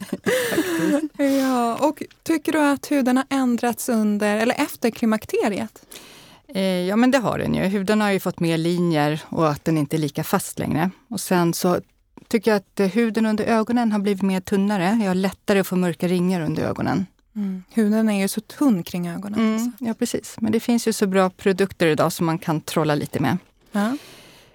ja, 1.42 1.76
och 1.76 2.04
tycker 2.24 2.52
du 2.52 2.60
att 2.60 2.92
huden 2.92 3.18
har 3.18 3.26
ändrats 3.30 3.90
under 3.90 4.38
eller 4.38 4.56
efter 4.56 4.90
klimakteriet? 4.92 5.86
Eh, 6.48 6.62
ja, 6.64 6.96
men 6.96 7.12
det 7.12 7.18
har 7.18 7.40
den 7.40 7.56
ju. 7.56 7.62
Huden 7.64 8.02
har 8.02 8.12
ju 8.12 8.20
fått 8.20 8.40
mer 8.40 8.58
linjer 8.58 9.22
och 9.30 9.50
att 9.50 9.66
den 9.66 9.78
inte 9.78 9.96
är 9.96 9.98
lika 9.98 10.24
fast 10.24 10.60
längre. 10.60 10.92
Och 11.10 11.20
sen 11.20 11.54
så 11.54 11.80
tycker 12.28 12.52
jag 12.52 12.58
att 12.58 12.96
huden 12.96 13.26
under 13.26 13.46
ögonen 13.46 13.92
har 13.92 14.00
blivit 14.00 14.22
mer 14.22 14.40
tunnare. 14.40 14.98
Jag 15.02 15.08
har 15.08 15.16
lättare 15.16 15.60
att 15.60 15.68
få 15.68 15.76
mörka 15.76 16.08
ringar 16.08 16.42
under 16.42 16.64
ögonen. 16.64 17.06
Mm. 17.36 17.64
Huden 17.74 18.10
är 18.10 18.22
ju 18.22 18.28
så 18.28 18.42
tunn 18.42 18.84
kring 18.84 19.08
ögonen. 19.08 19.40
Mm, 19.40 19.54
alltså. 19.54 19.86
Ja, 19.86 19.94
precis. 19.94 20.36
Men 20.40 20.52
det 20.52 20.60
finns 20.60 20.88
ju 20.88 20.94
så 20.94 21.08
bra 21.08 21.30
produkter 21.30 21.88
idag 21.88 22.14
som 22.14 22.26
man 22.26 22.38
kan 22.38 22.62
trolla 22.62 22.96
lite 22.96 23.20
med. 23.20 23.38
Ja. 23.72 23.98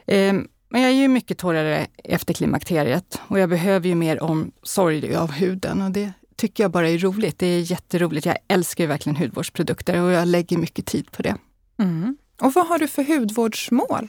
Ehm, 0.06 0.48
men 0.70 0.82
jag 0.82 0.90
är 0.90 0.94
ju 0.94 1.08
mycket 1.08 1.38
torrare 1.38 1.86
efter 2.04 2.34
klimakteriet 2.34 3.20
och 3.28 3.38
jag 3.38 3.48
behöver 3.48 3.88
ju 3.88 3.94
mer 3.94 4.22
omsorg 4.22 5.16
av 5.16 5.32
huden 5.32 5.82
och 5.82 5.90
det 5.90 6.12
tycker 6.36 6.64
jag 6.64 6.70
bara 6.70 6.88
är 6.88 6.98
roligt. 6.98 7.38
Det 7.38 7.46
är 7.46 7.60
jätteroligt. 7.60 8.26
Jag 8.26 8.36
älskar 8.48 8.84
ju 8.84 8.88
verkligen 8.88 9.16
hudvårdsprodukter 9.16 10.00
och 10.02 10.10
jag 10.10 10.28
lägger 10.28 10.58
mycket 10.58 10.86
tid 10.86 11.10
på 11.10 11.22
det. 11.22 11.36
Mm. 11.78 12.16
Och 12.40 12.52
vad 12.52 12.66
har 12.66 12.78
du 12.78 12.88
för 12.88 13.04
hudvårdsmål? 13.04 14.08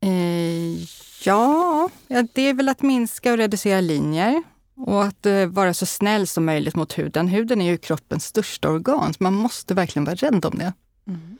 Eh, 0.00 0.82
ja, 1.24 1.90
det 2.32 2.42
är 2.42 2.54
väl 2.54 2.68
att 2.68 2.82
minska 2.82 3.32
och 3.32 3.38
reducera 3.38 3.80
linjer 3.80 4.42
och 4.76 5.04
att 5.04 5.26
eh, 5.26 5.46
vara 5.46 5.74
så 5.74 5.86
snäll 5.86 6.26
som 6.26 6.44
möjligt 6.44 6.76
mot 6.76 6.98
huden. 6.98 7.28
Huden 7.28 7.60
är 7.60 7.70
ju 7.70 7.78
kroppens 7.78 8.24
största 8.24 8.70
organ, 8.70 9.14
så 9.14 9.22
man 9.22 9.34
måste 9.34 9.74
verkligen 9.74 10.04
vara 10.04 10.16
rädd 10.16 10.44
om 10.44 10.58
det. 10.58 10.72
Mm. 11.06 11.38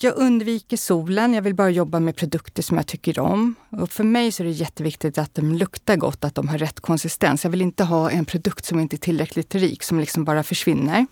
Jag 0.00 0.16
undviker 0.16 0.76
solen. 0.76 1.34
Jag 1.34 1.42
vill 1.42 1.54
bara 1.54 1.70
jobba 1.70 2.00
med 2.00 2.16
produkter 2.16 2.62
som 2.62 2.76
jag 2.76 2.86
tycker 2.86 3.18
om. 3.18 3.54
Och 3.70 3.90
för 3.90 4.04
mig 4.04 4.32
så 4.32 4.42
är 4.42 4.44
det 4.44 4.50
jätteviktigt 4.50 5.18
att 5.18 5.34
de 5.34 5.52
luktar 5.54 5.96
gott, 5.96 6.24
att 6.24 6.34
de 6.34 6.48
har 6.48 6.58
rätt 6.58 6.80
konsistens. 6.80 7.44
Jag 7.44 7.50
vill 7.50 7.62
inte 7.62 7.84
ha 7.84 8.10
en 8.10 8.24
produkt 8.24 8.64
som 8.64 8.80
inte 8.80 8.96
är 8.96 8.98
tillräckligt 8.98 9.54
rik, 9.54 9.82
som 9.82 10.00
liksom 10.00 10.24
bara 10.24 10.42
försvinner. 10.42 11.06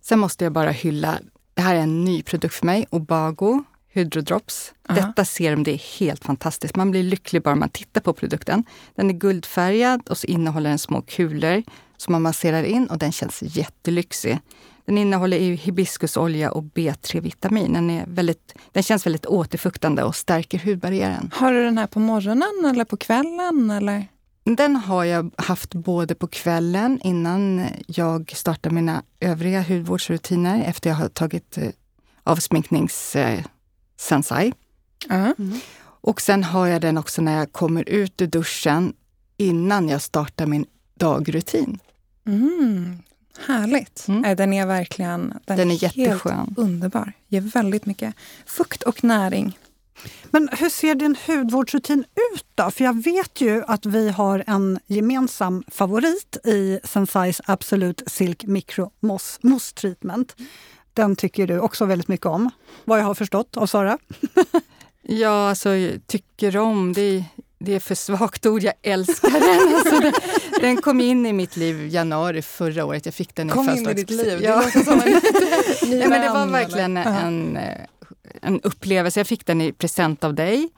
Sen 0.00 0.18
måste 0.18 0.44
jag 0.44 0.52
bara 0.52 0.70
hylla, 0.70 1.18
det 1.54 1.62
här 1.62 1.74
är 1.74 1.80
en 1.80 2.04
ny 2.04 2.22
produkt 2.22 2.54
för 2.54 2.66
mig, 2.66 2.86
Obago 2.90 3.64
Hydrodrops. 3.94 4.72
Uh 4.90 4.96
-huh. 4.96 5.06
Detta 5.06 5.24
serum 5.24 5.62
det 5.64 5.72
är 5.72 5.98
helt 5.98 6.24
fantastiskt. 6.24 6.76
Man 6.76 6.90
blir 6.90 7.02
lycklig 7.02 7.42
bara 7.42 7.54
man 7.54 7.68
tittar 7.68 8.00
på 8.00 8.12
produkten. 8.12 8.64
Den 8.94 9.10
är 9.10 9.14
guldfärgad 9.14 10.08
och 10.08 10.18
så 10.18 10.26
innehåller 10.26 10.70
den 10.70 10.78
små 10.78 11.02
kulor 11.02 11.62
som 11.96 12.12
man 12.12 12.22
masserar 12.22 12.62
in 12.62 12.86
och 12.86 12.98
den 12.98 13.12
känns 13.12 13.42
jättelyxig. 13.42 14.38
Den 14.86 14.98
innehåller 14.98 15.38
hibiskusolja 15.38 16.50
och 16.50 16.64
B3-vitamin. 16.64 17.72
Den, 17.72 18.34
den 18.72 18.82
känns 18.82 19.06
väldigt 19.06 19.26
återfuktande 19.26 20.02
och 20.02 20.16
stärker 20.16 20.58
hudbarriären. 20.58 21.30
Har 21.34 21.52
du 21.52 21.64
den 21.64 21.78
här 21.78 21.86
på 21.86 22.00
morgonen 22.00 22.70
eller 22.70 22.84
på 22.84 22.96
kvällen? 22.96 23.70
Eller? 23.70 24.06
Den 24.44 24.76
har 24.76 25.04
jag 25.04 25.30
haft 25.36 25.74
både 25.74 26.14
på 26.14 26.26
kvällen 26.26 27.00
innan 27.04 27.66
jag 27.86 28.32
startar 28.36 28.70
mina 28.70 29.02
övriga 29.20 29.62
hudvårdsrutiner 29.62 30.64
efter 30.64 30.90
jag 30.90 30.96
har 30.96 31.08
tagit 31.08 31.58
eh, 31.58 31.68
avsminknings 32.22 33.16
eh, 33.16 33.44
sensai. 33.96 34.52
Mm. 35.10 35.60
Och 35.84 36.20
sen 36.20 36.44
har 36.44 36.66
jag 36.66 36.80
den 36.80 36.98
också 36.98 37.22
när 37.22 37.38
jag 37.38 37.52
kommer 37.52 37.88
ut 37.88 38.22
ur 38.22 38.26
duschen 38.26 38.92
innan 39.36 39.88
jag 39.88 40.02
startar 40.02 40.46
min 40.46 40.66
dagrutin. 40.94 41.78
Mm. 42.26 42.98
Härligt! 43.38 44.08
Mm. 44.08 44.36
Den 44.36 44.52
är 44.52 44.66
verkligen 44.66 45.34
den, 45.44 45.56
den 45.56 45.70
är 45.70 45.84
jätteskön. 45.84 46.54
underbar. 46.56 47.12
Ger 47.28 47.40
väldigt 47.40 47.86
mycket 47.86 48.14
fukt 48.46 48.82
och 48.82 49.04
näring. 49.04 49.58
Men 50.30 50.48
hur 50.52 50.68
ser 50.68 50.94
din 50.94 51.16
hudvårdsrutin 51.26 52.04
ut 52.34 52.46
då? 52.54 52.70
För 52.70 52.84
jag 52.84 53.04
vet 53.04 53.40
ju 53.40 53.64
att 53.66 53.86
vi 53.86 54.10
har 54.10 54.44
en 54.46 54.78
gemensam 54.86 55.64
favorit 55.68 56.36
i 56.44 56.80
Sensais 56.84 57.40
Absolute 57.44 58.04
Silk 58.06 58.44
Micro 58.44 58.90
Moss, 59.00 59.38
Mousse 59.42 59.74
Treatment. 59.74 60.36
Den 60.92 61.16
tycker 61.16 61.46
du 61.46 61.60
också 61.60 61.84
väldigt 61.84 62.08
mycket 62.08 62.26
om, 62.26 62.50
vad 62.84 62.98
jag 62.98 63.04
har 63.04 63.14
förstått 63.14 63.56
av 63.56 63.66
Sara. 63.66 63.98
ja, 65.02 65.48
alltså 65.48 65.70
tycker 66.06 66.56
om, 66.56 66.92
det 66.92 67.24
det 67.64 67.74
är 67.74 67.80
för 67.80 67.94
svagt 67.94 68.46
ord, 68.46 68.62
jag 68.62 68.74
älskar 68.82 69.30
den. 69.30 69.74
Alltså, 69.74 70.00
den, 70.00 70.12
den 70.60 70.76
kom 70.76 71.00
in 71.00 71.26
i 71.26 71.32
mitt 71.32 71.56
liv 71.56 71.80
i 71.80 71.88
januari 71.88 72.42
förra 72.42 72.84
året. 72.84 73.06
Jag 73.06 73.14
fick 73.14 73.34
den 73.34 73.48
kom 73.48 73.70
in 73.70 73.88
i 73.88 73.94
ditt 73.94 74.10
liv? 74.10 74.40
Ja. 74.42 74.64
Det, 74.74 74.84
som 74.84 75.00
en 75.00 75.20
ja, 76.00 76.08
men 76.08 76.20
det 76.20 76.28
var 76.28 76.46
verkligen 76.46 76.96
en, 76.96 77.56
eh, 77.56 77.80
en 78.42 78.60
upplevelse. 78.60 79.20
Jag 79.20 79.26
fick 79.26 79.46
den 79.46 79.60
i 79.60 79.72
present 79.72 80.24
av 80.24 80.34
dig 80.34 80.68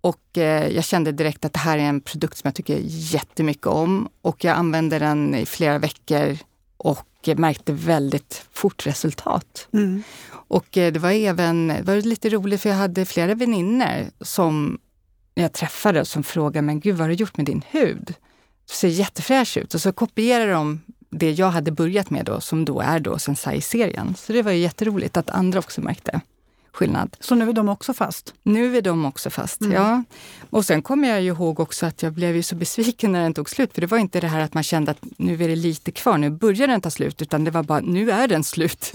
och 0.00 0.38
eh, 0.38 0.68
jag 0.68 0.84
kände 0.84 1.12
direkt 1.12 1.44
att 1.44 1.52
det 1.52 1.58
här 1.58 1.78
är 1.78 1.82
en 1.82 2.00
produkt 2.00 2.38
som 2.38 2.48
jag 2.48 2.54
tycker 2.54 2.78
jättemycket 2.82 3.66
om. 3.66 4.08
Och 4.22 4.44
jag 4.44 4.56
använde 4.56 4.98
den 4.98 5.34
i 5.34 5.46
flera 5.46 5.78
veckor 5.78 6.38
och 6.76 7.28
märkte 7.36 7.72
väldigt 7.72 8.46
fort 8.52 8.86
resultat. 8.86 9.68
Mm. 9.72 10.02
Och 10.30 10.78
eh, 10.78 10.92
det 10.92 10.98
var 10.98 11.10
även 11.10 11.68
det 11.68 11.82
var 11.82 11.96
lite 11.96 12.28
roligt 12.28 12.60
för 12.60 12.68
jag 12.68 12.76
hade 12.76 13.04
flera 13.04 13.34
vänner 13.34 14.10
som 14.20 14.78
jag 15.42 15.52
träffade 15.52 16.04
som 16.04 16.22
frågade, 16.22 16.66
men 16.66 16.80
gud 16.80 16.96
vad 16.96 17.04
har 17.04 17.08
du 17.08 17.14
gjort 17.14 17.36
med 17.36 17.46
din 17.46 17.62
hud? 17.70 18.14
Du 18.68 18.74
ser 18.74 18.88
jättefräsch 18.88 19.56
ut. 19.56 19.74
Och 19.74 19.80
så 19.80 19.92
kopierar 19.92 20.52
de 20.52 20.80
det 21.10 21.30
jag 21.30 21.50
hade 21.50 21.70
börjat 21.70 22.10
med 22.10 22.24
då, 22.24 22.40
som 22.40 22.64
då 22.64 22.80
är 22.80 23.00
då 23.00 23.18
Sensai-serien. 23.18 24.14
Så 24.16 24.32
det 24.32 24.42
var 24.42 24.52
ju 24.52 24.58
jätteroligt 24.58 25.16
att 25.16 25.30
andra 25.30 25.58
också 25.58 25.80
märkte 25.80 26.20
skillnad. 26.76 27.16
Så 27.20 27.34
nu 27.34 27.48
är 27.48 27.52
de 27.52 27.68
också 27.68 27.94
fast? 27.94 28.34
Nu 28.42 28.76
är 28.76 28.82
de 28.82 29.04
också 29.04 29.30
fast, 29.30 29.60
mm. 29.60 29.72
ja. 29.72 30.04
Och 30.50 30.64
sen 30.64 30.82
kommer 30.82 31.08
jag 31.08 31.22
ju 31.22 31.28
ihåg 31.28 31.60
också 31.60 31.86
att 31.86 32.02
jag 32.02 32.12
blev 32.12 32.36
ju 32.36 32.42
så 32.42 32.54
besviken 32.54 33.12
när 33.12 33.22
den 33.22 33.34
tog 33.34 33.50
slut. 33.50 33.74
För 33.74 33.80
det 33.80 33.86
var 33.86 33.98
inte 33.98 34.20
det 34.20 34.28
här 34.28 34.40
att 34.40 34.54
man 34.54 34.62
kände 34.62 34.90
att 34.90 34.98
nu 35.16 35.44
är 35.44 35.48
det 35.48 35.56
lite 35.56 35.90
kvar, 35.92 36.18
nu 36.18 36.30
börjar 36.30 36.68
den 36.68 36.80
ta 36.80 36.90
slut. 36.90 37.22
Utan 37.22 37.44
det 37.44 37.50
var 37.50 37.62
bara, 37.62 37.80
nu 37.80 38.10
är 38.10 38.28
den 38.28 38.44
slut. 38.44 38.92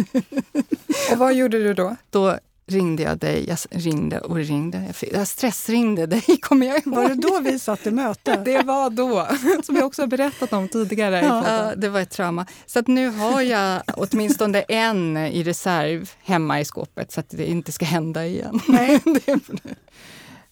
och 1.11 1.17
vad 1.17 1.33
gjorde 1.33 1.63
du 1.63 1.73
då? 1.73 1.95
Då 2.09 2.37
ringde 2.71 3.03
jag 3.03 3.17
dig. 3.17 3.45
Jag 3.47 3.57
ringde 3.69 4.19
och 4.19 4.35
ringde. 4.35 4.93
Jag 5.11 5.27
stressringde 5.27 6.05
dig, 6.05 6.21
kommer 6.41 6.67
jag 6.67 6.77
ihåg. 6.77 6.95
Var 6.95 7.09
det 7.09 7.15
då 7.15 7.39
vi 7.39 7.59
satt 7.59 7.87
i 7.87 7.91
möte? 7.91 8.41
Det 8.45 8.61
var 8.63 8.89
då, 8.89 9.27
som 9.63 9.75
jag 9.75 9.85
också 9.85 10.01
har 10.01 10.07
berättat 10.07 10.53
om 10.53 10.67
tidigare. 10.67 11.19
Ja, 11.25 11.71
det 11.75 11.89
var 11.89 11.99
ett 11.99 12.09
trauma. 12.09 12.45
Så 12.65 12.79
att 12.79 12.87
nu 12.87 13.09
har 13.09 13.41
jag 13.41 13.81
åtminstone 13.87 14.61
en 14.61 15.17
i 15.17 15.43
reserv 15.43 16.11
hemma 16.23 16.59
i 16.59 16.65
skåpet 16.65 17.11
så 17.11 17.19
att 17.19 17.29
det 17.29 17.45
inte 17.45 17.71
ska 17.71 17.85
hända 17.85 18.25
igen. 18.25 18.59
Nej. 18.67 18.99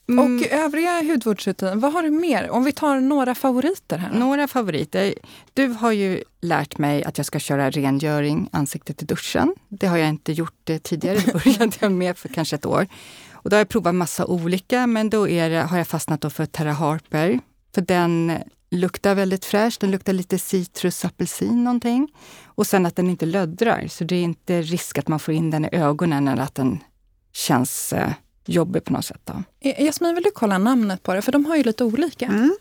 Mm. 0.10 0.36
Och 0.36 0.48
övriga 0.52 1.04
hudvårdsrutiner, 1.04 1.76
vad 1.76 1.94
har 1.94 2.04
du 2.04 2.10
mer? 2.10 2.50
Om 2.50 2.64
vi 2.64 2.72
tar 2.72 3.00
några 3.00 3.36
favoriter 3.36 3.98
här. 3.98 4.14
Några 4.14 4.48
favoriter. 4.48 5.14
Du 5.54 5.68
har 5.68 5.92
ju 5.92 6.24
lärt 6.42 6.78
mig 6.78 7.04
att 7.04 7.18
jag 7.18 7.26
ska 7.26 7.40
köra 7.40 7.70
rengöring 7.70 8.50
ansiktet 8.52 9.02
i 9.02 9.06
duschen. 9.06 9.56
Det 9.68 9.88
har 9.88 9.98
jag 9.98 10.10
inte 10.10 10.32
gjort 10.32 10.70
tidigare, 10.84 11.18
det 11.26 11.34
började 11.34 11.72
jag 11.80 11.92
med 11.92 12.18
för 12.18 12.30
kanske 12.30 12.56
ett 12.56 12.66
år. 12.66 12.88
Och 13.32 13.50
då 13.50 13.56
har 13.56 13.60
jag 13.60 13.70
provat 13.70 13.96
massa 13.96 14.26
olika, 14.26 14.88
men 14.88 15.10
då 15.10 15.26
det, 15.26 15.68
har 15.70 15.78
jag 15.78 15.88
fastnat 15.88 16.34
för 16.34 16.46
Terra 16.46 16.74
Harper. 16.74 17.40
För 17.76 17.82
den 17.82 18.38
luktar 18.72 19.16
väldigt 19.16 19.46
fräscht, 19.46 19.82
den 19.82 19.92
luktar 19.92 20.14
lite 20.14 20.40
citrus, 20.40 21.06
apelsin 21.06 21.64
någonting. 21.64 22.08
Och 22.46 22.68
sen 22.68 22.86
att 22.86 22.96
den 22.96 23.10
inte 23.10 23.26
löddrar, 23.26 23.88
så 23.88 24.04
det 24.04 24.16
är 24.16 24.24
inte 24.24 24.62
risk 24.62 24.98
att 24.98 25.08
man 25.08 25.20
får 25.20 25.34
in 25.34 25.52
den 25.52 25.66
i 25.66 25.70
ögonen 25.72 26.28
eller 26.28 26.44
att 26.44 26.56
den 26.56 26.80
känns 27.34 27.94
eh, 27.94 28.12
jobbig 28.50 28.84
på 28.84 28.94
något 28.94 29.06
sätt. 29.06 29.22
Då. 29.24 29.44
Eh, 29.60 29.86
Jasmin, 29.86 30.16
vill 30.16 30.24
du 30.24 30.32
kolla 30.32 30.58
namnet 30.58 31.04
på 31.04 31.14
det? 31.14 31.22
För 31.22 31.32
de 31.32 31.46
har 31.46 31.56
ju 31.56 31.64
lite 31.64 31.84
olika. 31.84 32.26
Mm. 32.26 32.56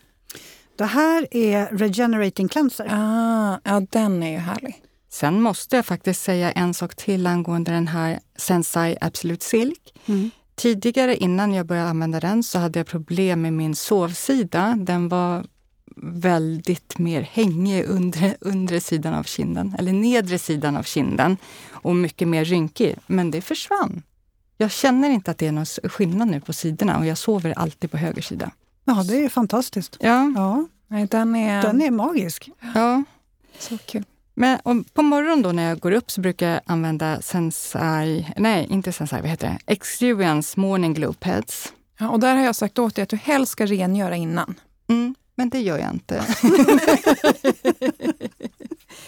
Det 0.75 0.85
här 0.85 1.27
är 1.31 1.65
Regenerating 1.65 2.47
Cleanser. 2.47 2.87
Ah, 2.91 3.59
ja, 3.63 3.81
den 3.89 4.23
är 4.23 4.31
ju 4.31 4.37
härlig. 4.37 4.83
Sen 5.09 5.41
måste 5.41 5.75
jag 5.75 5.85
faktiskt 5.85 6.21
säga 6.21 6.51
en 6.51 6.73
sak 6.73 6.95
till 6.95 7.27
angående 7.27 7.71
den 7.71 7.87
här 7.87 8.19
Sensai 8.35 8.97
Absolute 9.01 9.45
Silk. 9.45 9.93
Mm. 10.05 10.31
Tidigare, 10.55 11.15
innan 11.15 11.53
jag 11.53 11.65
började 11.65 11.89
använda 11.89 12.19
den, 12.19 12.43
så 12.43 12.59
hade 12.59 12.79
jag 12.79 12.87
problem 12.87 13.41
med 13.41 13.53
min 13.53 13.75
sovsida. 13.75 14.75
Den 14.79 15.09
var 15.09 15.45
väldigt 16.01 16.97
mer 16.97 17.21
hängig 17.21 17.85
under 17.85 18.35
undre 18.41 18.81
sidan 18.81 19.13
av 19.13 19.23
kinden, 19.23 19.75
eller 19.79 19.93
nedre 19.93 20.39
sidan 20.39 20.77
av 20.77 20.83
kinden 20.83 21.37
och 21.69 21.95
mycket 21.95 22.27
mer 22.27 22.45
rynkig. 22.45 22.95
Men 23.07 23.31
det 23.31 23.41
försvann. 23.41 24.03
Jag 24.61 24.71
känner 24.71 25.09
inte 25.09 25.31
att 25.31 25.37
det 25.37 25.47
är 25.47 25.51
någon 25.51 25.65
skillnad 25.65 26.27
nu 26.27 26.39
på 26.41 26.53
sidorna 26.53 26.97
och 26.97 27.05
jag 27.05 27.17
sover 27.17 27.53
alltid 27.59 27.91
på 27.91 27.97
höger 27.97 28.21
sida. 28.21 28.51
Ja, 28.85 29.03
det 29.07 29.25
är 29.25 29.29
fantastiskt. 29.29 29.97
Ja, 29.99 30.31
Ja, 30.35 30.65
Nej, 30.87 31.07
den 31.07 31.35
är, 31.35 31.61
den 31.61 31.81
är 31.81 31.91
magisk. 31.91 32.49
ja. 32.75 33.03
så 33.59 33.77
kul. 33.77 34.03
Men 34.33 34.59
om, 34.63 34.83
på 34.83 35.01
morgonen 35.01 35.41
då 35.41 35.51
när 35.51 35.69
jag 35.69 35.79
går 35.79 35.91
upp 35.91 36.11
så 36.11 36.21
brukar 36.21 36.49
jag 36.49 36.61
använda 36.65 37.21
Sensai, 37.21 38.33
nej 38.37 38.67
inte 38.69 38.91
Sensai, 38.91 39.21
vad 39.21 39.29
heter 39.29 39.47
det? 39.47 39.73
Experience 39.73 40.59
Morning 40.59 40.93
Glow 40.93 41.13
Pads. 41.13 41.73
Ja, 41.99 42.09
och 42.09 42.19
där 42.19 42.35
har 42.35 42.43
jag 42.43 42.55
sagt 42.55 42.79
åt 42.79 42.95
dig 42.95 43.03
att 43.03 43.09
du 43.09 43.15
helst 43.17 43.51
ska 43.51 43.65
rengöra 43.65 44.15
innan. 44.15 44.55
Mm, 44.89 45.15
men 45.39 45.49
det 45.49 45.59
gör 45.59 45.77
jag 45.77 45.93
inte. 45.93 46.21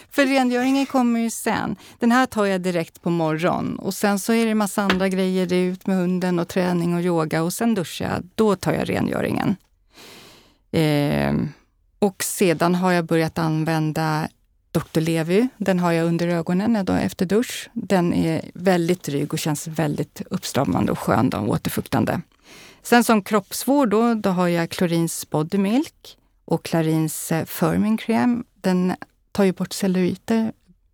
För 0.09 0.25
rengöringen 0.25 0.85
kommer 0.85 1.19
ju 1.19 1.29
sen. 1.29 1.75
Den 1.99 2.11
här 2.11 2.25
tar 2.25 2.45
jag 2.45 2.61
direkt 2.61 3.01
på 3.01 3.09
morgonen 3.09 3.79
och 3.79 3.93
sen 3.93 4.19
så 4.19 4.33
är 4.33 4.45
det 4.45 4.55
massa 4.55 4.81
andra 4.81 5.09
grejer. 5.09 5.45
Det 5.45 5.55
är 5.55 5.63
ut 5.71 5.87
med 5.87 5.95
hunden 5.95 6.39
och 6.39 6.47
träning 6.47 6.95
och 6.95 7.01
yoga 7.01 7.43
och 7.43 7.53
sen 7.53 7.75
duschar 7.75 8.05
jag. 8.05 8.23
Då 8.35 8.55
tar 8.55 8.73
jag 8.73 8.89
rengöringen. 8.89 9.55
Eh, 10.71 11.33
och 11.99 12.23
sedan 12.23 12.75
har 12.75 12.91
jag 12.91 13.05
börjat 13.05 13.37
använda 13.37 14.27
Dr. 14.71 14.99
Levi. 14.99 15.47
Den 15.57 15.79
har 15.79 15.91
jag 15.91 16.07
under 16.07 16.27
ögonen 16.27 16.75
efter 16.75 17.25
dusch. 17.25 17.69
Den 17.73 18.13
är 18.13 18.41
väldigt 18.53 19.03
dryg 19.03 19.33
och 19.33 19.39
känns 19.39 19.67
väldigt 19.67 20.21
uppstramande 20.29 20.91
och 20.91 20.99
skön 20.99 21.29
och 21.29 21.49
återfuktande. 21.49 22.21
Sen 22.83 23.03
som 23.03 23.23
kroppsvård 23.23 23.89
då, 23.89 24.13
då 24.13 24.29
har 24.29 24.47
jag 24.47 24.69
Clarins 24.69 25.29
Body 25.29 25.57
Milk 25.57 26.17
och 26.45 26.63
Clarins 26.63 27.31
eh, 27.31 27.45
Firming 27.45 27.99
Den 28.61 28.95
tar 29.31 29.43
ju 29.43 29.51
bort 29.51 29.73
celluliter, 29.73 30.51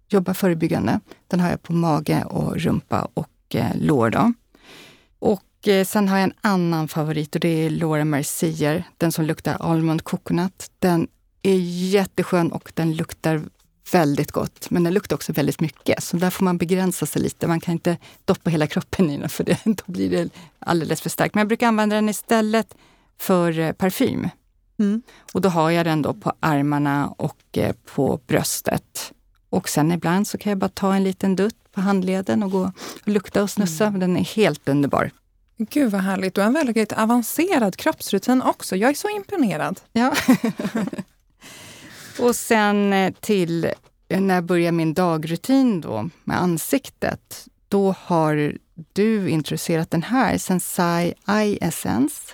jobbar 0.10 0.34
förebyggande. 0.34 1.00
Den 1.28 1.40
har 1.40 1.50
jag 1.50 1.64
på 1.64 1.74
mage 1.74 2.24
och 2.24 2.58
rumpa 2.58 3.08
och 3.14 3.56
eh, 3.56 3.76
lår. 3.76 4.10
Då. 4.10 4.34
Och 5.20 5.68
eh, 5.68 5.86
sen 5.86 6.08
har 6.08 6.18
jag 6.18 6.24
en 6.24 6.34
annan 6.42 6.88
favorit 6.88 7.36
och 7.36 7.42
det 7.42 7.66
är 7.66 7.70
Laura 7.70 8.06
Mercier, 8.06 8.84
den 8.98 9.12
som 9.12 9.26
luktar 9.26 9.58
Almond 9.60 10.04
Coconut. 10.04 10.72
Den 10.80 11.08
är 11.42 11.58
jätteskön 11.90 12.52
och 12.52 12.72
den 12.76 12.96
luktar 12.96 13.42
väldigt 13.92 14.32
gott. 14.32 14.70
Men 14.70 14.84
den 14.84 14.94
luktar 14.94 15.16
också 15.16 15.34
väldigt 15.34 15.62
mycket, 15.62 16.04
så 16.04 16.18
där 16.18 16.30
får 16.30 16.46
man 16.46 16.58
begränsa 16.58 17.06
sig 17.06 17.22
lite. 17.22 17.48
Man 17.48 17.60
kan 17.60 17.72
inte 17.72 17.98
doppa 18.26 18.50
hela 18.50 18.68
kroppen 18.68 19.10
i 19.10 19.18
den 19.18 19.30
för 19.30 19.44
det, 19.44 19.60
då 19.66 19.84
blir 19.86 20.10
det 20.10 20.30
alldeles 20.60 21.02
för 21.02 21.10
starkt. 21.10 21.36
Men 21.36 21.40
jag 21.42 21.48
brukar 21.48 21.68
använda 21.68 21.96
den 21.96 22.10
istället 22.10 22.76
för 23.18 23.60
eh, 23.60 23.72
parfym. 23.72 24.30
Mm. 24.80 25.02
Och 25.34 25.42
då 25.42 25.50
har 25.50 25.72
jag 25.72 25.86
den 25.86 26.02
då 26.02 26.14
på 26.14 26.34
armarna 26.40 27.14
och 27.18 27.58
eh, 27.58 27.76
på 27.96 28.20
bröstet. 28.28 29.14
Och 29.50 29.70
sen 29.70 29.92
ibland 29.92 30.28
så 30.28 30.38
kan 30.38 30.50
jag 30.50 30.58
bara 30.58 30.70
ta 30.70 30.96
en 30.96 31.04
liten 31.04 31.36
dutt 31.36 31.72
på 31.72 31.82
handleden 31.82 32.44
och 32.44 32.52
gå 32.52 32.62
och 32.62 33.08
lukta 33.08 33.44
och 33.44 33.50
snussa. 33.50 33.90
Den 33.90 34.18
är 34.18 34.24
helt 34.24 34.70
underbar. 34.70 35.12
Gud 35.58 35.92
vad 35.92 36.02
härligt. 36.02 36.36
Du 36.36 36.42
har 36.42 36.48
en 36.48 36.54
väldigt 36.54 36.94
avancerad 36.94 37.76
kroppsrutin 37.76 38.42
också. 38.42 38.76
Jag 38.76 38.90
är 38.90 38.94
så 38.94 39.10
imponerad. 39.10 39.80
Ja. 39.92 40.14
och 42.20 42.36
sen 42.36 42.94
eh, 42.94 43.14
till 43.20 43.66
eh, 44.08 44.22
när 44.22 44.36
jag 44.36 44.44
börjar 44.44 44.72
min 44.72 44.94
dagrutin 44.94 45.82
då 45.82 46.10
med 46.24 46.42
ansiktet. 46.42 47.48
Då 47.68 47.96
har 48.00 48.54
du 48.94 49.30
introducerat 49.30 49.92
den 49.92 50.04
här, 50.04 50.38
Sensai 50.38 51.14
Eye 51.28 51.58
Essence. 51.62 52.34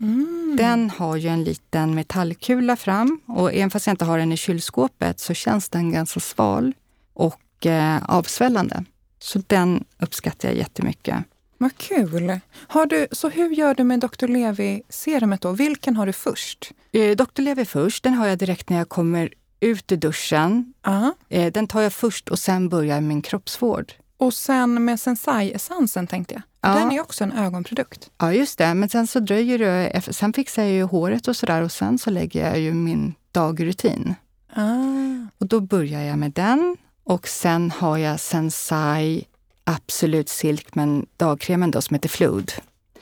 Mm. 0.00 0.54
Den 0.58 0.90
har 0.90 1.16
ju 1.16 1.28
en 1.28 1.44
liten 1.44 1.94
metallkula 1.94 2.76
fram 2.76 3.20
och 3.26 3.54
även 3.54 3.70
fast 3.70 3.86
jag 3.86 3.92
inte 3.92 4.04
har 4.04 4.18
den 4.18 4.32
i 4.32 4.36
kylskåpet 4.36 5.20
så 5.20 5.34
känns 5.34 5.68
den 5.68 5.92
ganska 5.92 6.20
sval 6.20 6.72
och 7.14 7.66
eh, 7.66 8.02
avsvällande. 8.08 8.84
Så 9.18 9.42
den 9.46 9.84
uppskattar 9.98 10.48
jag 10.48 10.58
jättemycket. 10.58 11.16
Vad 11.58 11.76
kul. 11.76 12.40
Har 12.52 12.86
du, 12.86 13.06
så 13.12 13.28
hur 13.28 13.50
gör 13.50 13.74
du 13.74 13.84
med 13.84 14.00
Dr. 14.00 14.26
Levi-serumet 14.26 15.40
då? 15.40 15.52
Vilken 15.52 15.96
har 15.96 16.06
du 16.06 16.12
först? 16.12 16.72
Eh, 16.92 17.16
Dr. 17.16 17.42
Levi 17.42 17.64
först, 17.64 18.04
den 18.04 18.14
har 18.14 18.26
jag 18.26 18.38
direkt 18.38 18.70
när 18.70 18.78
jag 18.78 18.88
kommer 18.88 19.34
ut 19.60 19.92
ur 19.92 19.96
duschen. 19.96 20.74
Ja. 20.82 21.14
Eh, 21.28 21.52
den 21.52 21.66
tar 21.66 21.82
jag 21.82 21.92
först 21.92 22.28
och 22.28 22.38
sen 22.38 22.68
börjar 22.68 23.00
min 23.00 23.22
kroppsvård. 23.22 23.92
Och 24.16 24.34
sen 24.34 24.84
med 24.84 25.00
Sensai-essensen 25.00 26.06
tänkte 26.06 26.34
jag. 26.34 26.42
Ja. 26.60 26.74
Den 26.74 26.92
är 26.92 27.00
också 27.00 27.24
en 27.24 27.32
ögonprodukt. 27.32 28.10
Ja, 28.18 28.32
just 28.32 28.58
det. 28.58 28.74
Men 28.74 28.88
sen 28.88 29.06
så 29.06 29.20
dröjer 29.20 29.58
det. 29.58 30.02
Sen 30.10 30.32
fixar 30.32 30.62
jag 30.62 30.72
ju 30.72 30.82
håret 30.82 31.28
och 31.28 31.36
sådär 31.36 31.62
och 31.62 31.72
sen 31.72 31.98
så 31.98 32.10
lägger 32.10 32.48
jag 32.48 32.60
ju 32.60 32.74
min 32.74 33.14
dagrutin. 33.32 34.14
Ah. 34.52 35.26
Och 35.38 35.46
då 35.46 35.60
börjar 35.60 36.00
jag 36.00 36.18
med 36.18 36.32
den. 36.32 36.76
Och 37.04 37.28
sen 37.28 37.70
har 37.70 37.98
jag 37.98 38.20
Sensai 38.20 39.24
Absolut 39.64 40.28
Silk, 40.28 40.74
men 40.74 41.06
dagkremen 41.16 41.70
då 41.70 41.80
som 41.80 41.94
heter 41.94 42.08
Flood. 42.08 42.52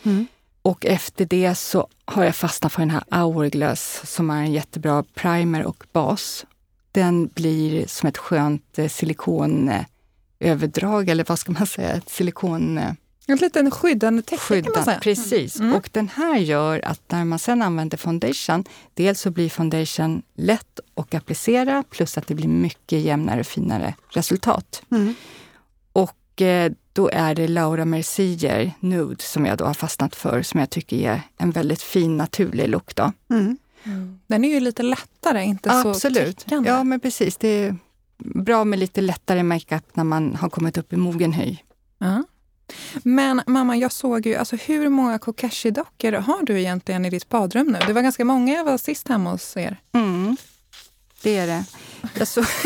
Mm. 0.03 0.27
Och 0.63 0.87
efter 0.87 1.25
det 1.25 1.55
så 1.55 1.89
har 2.05 2.25
jag 2.25 2.37
fastnat 2.37 2.73
för 2.73 2.81
den 2.81 2.91
här 2.91 3.03
Hourglass 3.11 4.03
som 4.05 4.31
är 4.31 4.43
en 4.43 4.53
jättebra 4.53 5.05
primer 5.15 5.67
och 5.67 5.85
bas. 5.93 6.47
Den 6.93 7.27
blir 7.27 7.87
som 7.87 8.09
ett 8.09 8.19
skönt 8.19 8.79
eh, 8.79 8.89
silikonöverdrag, 8.89 11.09
eller 11.09 11.25
vad 11.29 11.39
ska 11.39 11.53
man 11.53 11.67
säga? 11.67 11.93
Ett 11.93 12.09
silikon... 12.09 12.81
En 13.29 13.37
liten 13.37 13.71
skyddande 13.71 14.23
täcke 14.23 14.43
kan 14.49 14.57
man 14.57 14.65
skydda. 14.65 14.85
säga. 14.85 14.99
Precis. 14.99 15.61
Mm. 15.61 15.75
Och 15.75 15.89
den 15.93 16.09
här 16.09 16.37
gör 16.37 16.85
att 16.85 17.01
när 17.11 17.25
man 17.25 17.39
sen 17.39 17.63
använder 17.63 17.97
foundation, 17.97 18.65
dels 18.95 19.21
så 19.21 19.31
blir 19.31 19.51
foundation 19.51 20.23
lätt 20.35 20.81
att 20.95 21.15
applicera 21.15 21.85
plus 21.91 22.19
att 22.19 22.27
det 22.27 22.35
blir 22.35 22.49
mycket 22.49 23.01
jämnare 23.01 23.41
och 23.41 23.47
finare 23.47 23.95
resultat. 24.11 24.83
Mm. 24.91 25.15
Och 25.93 26.43
eh, 26.43 26.73
då 26.93 27.11
är 27.13 27.35
det 27.35 27.49
Laura 27.49 27.85
Mercier 27.85 28.73
Nude 28.81 29.23
som 29.23 29.47
jag 29.47 29.59
då 29.59 29.65
har 29.65 29.75
fastnat 29.75 30.17
för, 30.17 30.43
som 30.43 30.61
jag 30.61 30.71
tycker 30.71 30.97
ger 30.97 31.23
en 31.39 31.51
väldigt 31.51 31.83
fin 31.83 32.17
naturlig 32.17 32.69
look. 32.69 32.95
Då. 32.95 33.13
Mm. 33.31 33.59
Mm. 33.85 34.21
Den 34.27 34.45
är 34.45 34.49
ju 34.49 34.61
lite 34.61 34.83
lättare, 34.83 35.45
inte 35.45 35.71
så 35.71 35.91
Absolut. 35.91 36.47
Ja, 36.49 36.85
men 36.85 37.01
precis. 37.01 37.37
Det 37.37 37.49
är 37.49 37.77
bra 38.19 38.65
med 38.65 38.79
lite 38.79 39.01
lättare 39.01 39.43
makeup 39.43 39.97
när 39.97 40.05
man 40.05 40.35
har 40.35 40.49
kommit 40.49 40.79
upp 40.79 40.93
i 40.93 40.97
mogen 40.97 41.33
höj. 41.33 41.65
Ja. 41.99 42.25
Men 43.03 43.43
mamma, 43.47 43.77
jag 43.77 43.93
såg 43.93 44.27
ju, 44.27 44.35
alltså 44.35 44.57
hur 44.57 44.89
många 44.89 45.19
Kokeshi-dockor 45.19 46.13
har 46.13 46.43
du 46.43 46.61
egentligen 46.61 47.05
i 47.05 47.11
ditt 47.11 47.29
badrum 47.29 47.67
nu? 47.67 47.79
Det 47.87 47.93
var 47.93 48.03
ganska 48.03 48.25
många 48.25 48.55
jag 48.55 48.65
var 48.65 48.79
sist 48.79 49.09
hemma 49.09 49.31
hos 49.31 49.57
er. 49.57 49.77
Mm. 49.95 50.37
Det 51.23 51.37
är 51.37 51.47
det. 51.47 51.65
Jag 52.19 52.29
så... 52.29 52.41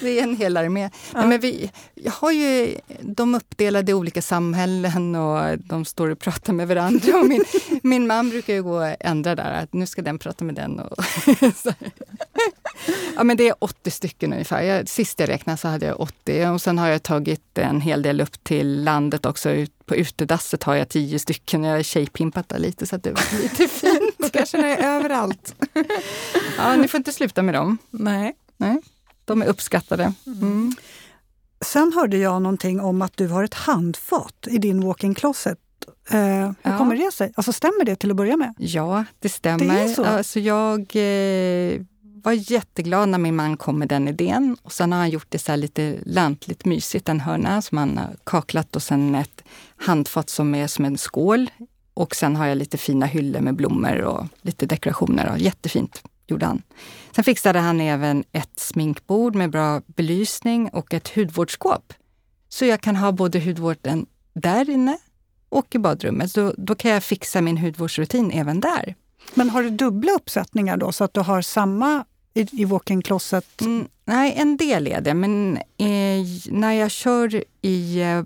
det 0.00 0.18
är 0.18 0.22
en 0.22 0.36
hel 0.36 0.56
armé. 0.56 0.90
Nej, 1.14 1.26
men 1.26 1.40
vi, 1.40 1.70
har 2.06 2.32
ju 2.32 2.74
de 3.00 3.34
uppdelade 3.34 3.90
i 3.90 3.94
olika 3.94 4.22
samhällen 4.22 5.14
och 5.14 5.58
de 5.58 5.84
står 5.84 6.10
och 6.10 6.18
pratar 6.18 6.52
med 6.52 6.68
varandra. 6.68 7.18
Och 7.18 7.26
min, 7.26 7.44
min 7.82 8.06
man 8.06 8.30
brukar 8.30 8.54
ju 8.54 8.62
gå 8.62 8.76
och 8.76 8.96
ändra 9.00 9.34
där, 9.34 9.52
att 9.62 9.72
nu 9.72 9.86
ska 9.86 10.02
den 10.02 10.18
prata 10.18 10.44
med 10.44 10.54
den. 10.54 10.80
Och. 10.80 10.96
ja, 13.16 13.24
men 13.24 13.36
det 13.36 13.48
är 13.48 13.54
80 13.58 13.90
stycken 13.90 14.32
ungefär. 14.32 14.62
Jag, 14.62 14.88
sist 14.88 15.20
jag 15.20 15.28
räknade 15.28 15.56
så 15.56 15.68
hade 15.68 15.86
jag 15.86 16.00
80 16.00 16.46
och 16.46 16.62
sen 16.62 16.78
har 16.78 16.88
jag 16.88 17.02
tagit 17.02 17.58
en 17.58 17.80
hel 17.80 18.02
del 18.02 18.20
upp 18.20 18.44
till 18.44 18.84
landet 18.84 19.26
också. 19.26 19.50
Ut, 19.50 19.86
på 19.86 19.96
utedasset 19.96 20.62
har 20.62 20.74
jag 20.74 20.88
10 20.88 21.18
stycken. 21.18 21.64
Jag 21.64 21.76
har 21.76 21.82
tjejpimpat 21.82 22.48
där 22.48 22.58
lite 22.58 22.86
så 22.86 22.96
att 22.96 23.02
det 23.02 23.10
var 23.12 23.22
lite 23.42 23.68
fint. 23.68 24.32
Kanske 24.32 24.58
är 24.76 24.96
överallt. 24.96 25.54
Ja, 26.58 26.76
ni 26.76 26.88
får 26.88 26.98
inte 26.98 27.12
sluta 27.12 27.42
med 27.42 27.54
dem. 27.54 27.78
Nej. 27.90 28.34
Nej, 28.56 28.78
de 29.24 29.42
är 29.42 29.46
uppskattade. 29.46 30.12
Mm. 30.26 30.76
Sen 31.64 31.92
hörde 31.94 32.16
jag 32.16 32.42
någonting 32.42 32.80
om 32.80 33.02
att 33.02 33.16
du 33.16 33.28
har 33.28 33.44
ett 33.44 33.54
handfat 33.54 34.46
i 34.50 34.58
din 34.58 34.80
walk-in 34.86 35.14
closet. 35.14 35.58
Eh, 36.10 36.18
hur 36.18 36.54
Ja. 36.62 36.78
kommer 36.78 36.96
det 36.96 37.12
sig? 37.12 37.32
Alltså 37.36 37.52
stämmer 37.52 37.84
det 37.84 37.96
till 37.96 38.10
att 38.10 38.16
börja 38.16 38.36
med? 38.36 38.54
Ja, 38.58 39.04
det 39.18 39.28
stämmer. 39.28 39.64
Det 39.74 39.80
är 39.80 39.88
så? 39.88 40.04
Alltså, 40.04 40.40
jag 40.40 40.80
eh, 40.80 41.80
var 42.22 42.32
jätteglad 42.32 43.08
när 43.08 43.18
min 43.18 43.36
man 43.36 43.56
kom 43.56 43.78
med 43.78 43.88
den 43.88 44.08
idén. 44.08 44.56
Och 44.62 44.72
sen 44.72 44.92
har 44.92 44.98
han 44.98 45.10
gjort 45.10 45.26
det 45.28 45.38
så 45.38 45.52
här 45.52 45.56
lite 45.56 45.98
lantligt 46.06 46.64
mysigt, 46.64 47.08
en 47.08 47.20
hörna 47.20 47.62
som 47.62 47.78
han 47.78 47.98
har 47.98 48.16
kaklat 48.24 48.76
och 48.76 48.82
sen 48.82 49.14
ett 49.14 49.44
handfat 49.76 50.30
som 50.30 50.54
är 50.54 50.66
som 50.66 50.84
en 50.84 50.98
skål. 50.98 51.50
Och 51.94 52.16
sen 52.16 52.36
har 52.36 52.46
jag 52.46 52.58
lite 52.58 52.78
fina 52.78 53.06
hyllor 53.06 53.40
med 53.40 53.56
blommor 53.56 54.00
och 54.00 54.26
lite 54.42 54.66
dekorationer. 54.66 55.30
Och 55.30 55.38
jättefint 55.38 56.02
gjorde 56.26 56.46
han. 56.46 56.62
Sen 57.14 57.24
fixade 57.24 57.58
han 57.58 57.80
även 57.80 58.24
ett 58.32 58.58
sminkbord 58.58 59.34
med 59.34 59.50
bra 59.50 59.82
belysning 59.86 60.68
och 60.68 60.94
ett 60.94 61.08
hudvårdsskåp. 61.08 61.92
Så 62.48 62.64
jag 62.64 62.80
kan 62.80 62.96
ha 62.96 63.12
både 63.12 63.40
hudvården 63.40 64.06
där 64.34 64.70
inne 64.70 64.98
och 65.48 65.74
i 65.74 65.78
badrummet. 65.78 66.30
Så 66.30 66.54
då 66.56 66.74
kan 66.74 66.90
jag 66.90 67.02
fixa 67.02 67.40
min 67.40 67.58
hudvårdsrutin 67.58 68.30
även 68.30 68.60
där. 68.60 68.94
Men 69.34 69.50
har 69.50 69.62
du 69.62 69.70
dubbla 69.70 70.12
uppsättningar 70.12 70.76
då 70.76 70.92
så 70.92 71.04
att 71.04 71.14
du 71.14 71.20
har 71.20 71.42
samma 71.42 72.04
i, 72.34 72.62
i 72.62 72.64
walk-in 72.64 73.02
closet? 73.02 73.60
Mm, 73.60 73.88
nej, 74.04 74.34
en 74.36 74.56
del 74.56 74.86
är 74.86 75.00
det, 75.00 75.14
men 75.14 75.56
eh, 75.56 76.26
när 76.48 76.72
jag 76.72 76.90
kör 76.90 77.44
i 77.62 78.00
eh, 78.00 78.22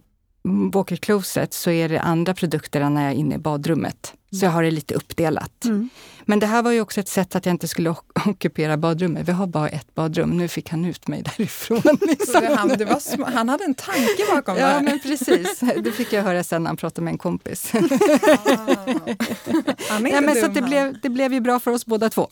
walker 0.72 0.96
closet 0.96 1.54
så 1.54 1.70
är 1.70 1.88
det 1.88 2.00
andra 2.00 2.34
produkter 2.34 2.80
än 2.80 2.94
när 2.94 3.02
jag 3.02 3.12
är 3.12 3.16
inne 3.16 3.34
i 3.34 3.38
badrummet. 3.38 4.14
Så 4.38 4.44
jag 4.46 4.50
har 4.50 4.62
det 4.62 4.70
lite 4.70 4.94
uppdelat. 4.94 5.64
Mm. 5.64 5.88
Men 6.28 6.38
det 6.38 6.46
här 6.46 6.62
var 6.62 6.70
ju 6.70 6.80
också 6.80 7.00
ett 7.00 7.08
sätt 7.08 7.36
att 7.36 7.46
jag 7.46 7.52
inte 7.52 7.68
skulle 7.68 7.94
ockupera 8.26 8.76
badrummet. 8.76 9.28
Vi 9.28 9.32
har 9.32 9.46
bara 9.46 9.68
ett 9.68 9.94
badrum. 9.94 10.30
Nu 10.30 10.48
fick 10.48 10.70
han 10.70 10.84
ut 10.84 11.08
mig 11.08 11.22
därifrån. 11.22 11.82
Det, 12.40 12.54
han, 12.56 12.68
det 12.68 12.84
var 12.84 13.30
han 13.30 13.48
hade 13.48 13.64
en 13.64 13.74
tanke 13.74 14.24
bakom 14.34 14.54
det 14.54 14.60
Ja, 14.60 14.80
men 14.82 15.00
precis. 15.00 15.60
Det 15.84 15.92
fick 15.92 16.12
jag 16.12 16.22
höra 16.22 16.44
sen 16.44 16.62
när 16.62 16.68
han 16.70 16.76
pratade 16.76 17.04
med 17.04 17.12
en 17.12 17.18
kompis. 17.18 17.72
Han 19.88 20.06
är 20.06 20.12
Ja, 20.12 20.20
men 20.20 20.34
så 20.34 20.40
dum, 20.40 20.54
det, 20.54 20.60
han. 20.60 20.70
blev, 20.70 21.00
det 21.02 21.08
blev 21.08 21.32
ju 21.32 21.40
bra 21.40 21.60
för 21.60 21.70
oss 21.70 21.86
båda 21.86 22.10
två. 22.10 22.28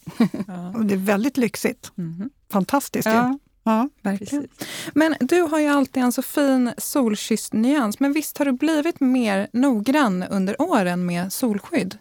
Ja. 0.46 0.68
Och 0.74 0.84
det 0.86 0.94
är 0.94 0.98
väldigt 0.98 1.36
lyxigt. 1.36 1.92
Mhm. 1.94 2.30
Fantastiskt 2.52 3.08
ju. 3.08 3.38
Ja. 3.64 3.88
Verkligen. 4.02 4.48
Men 4.94 5.14
du 5.20 5.40
har 5.40 5.58
ju 5.58 5.66
alltid 5.68 6.02
en 6.02 6.12
så 6.12 6.22
fin 6.22 6.72
solkysst 6.78 7.52
nyans. 7.52 8.00
Men 8.00 8.12
visst 8.12 8.38
har 8.38 8.44
du 8.44 8.52
blivit 8.52 9.00
mer 9.00 9.48
noggrann 9.52 10.22
under 10.22 10.62
åren 10.62 11.06
med 11.06 11.32
solskydd? 11.32 11.98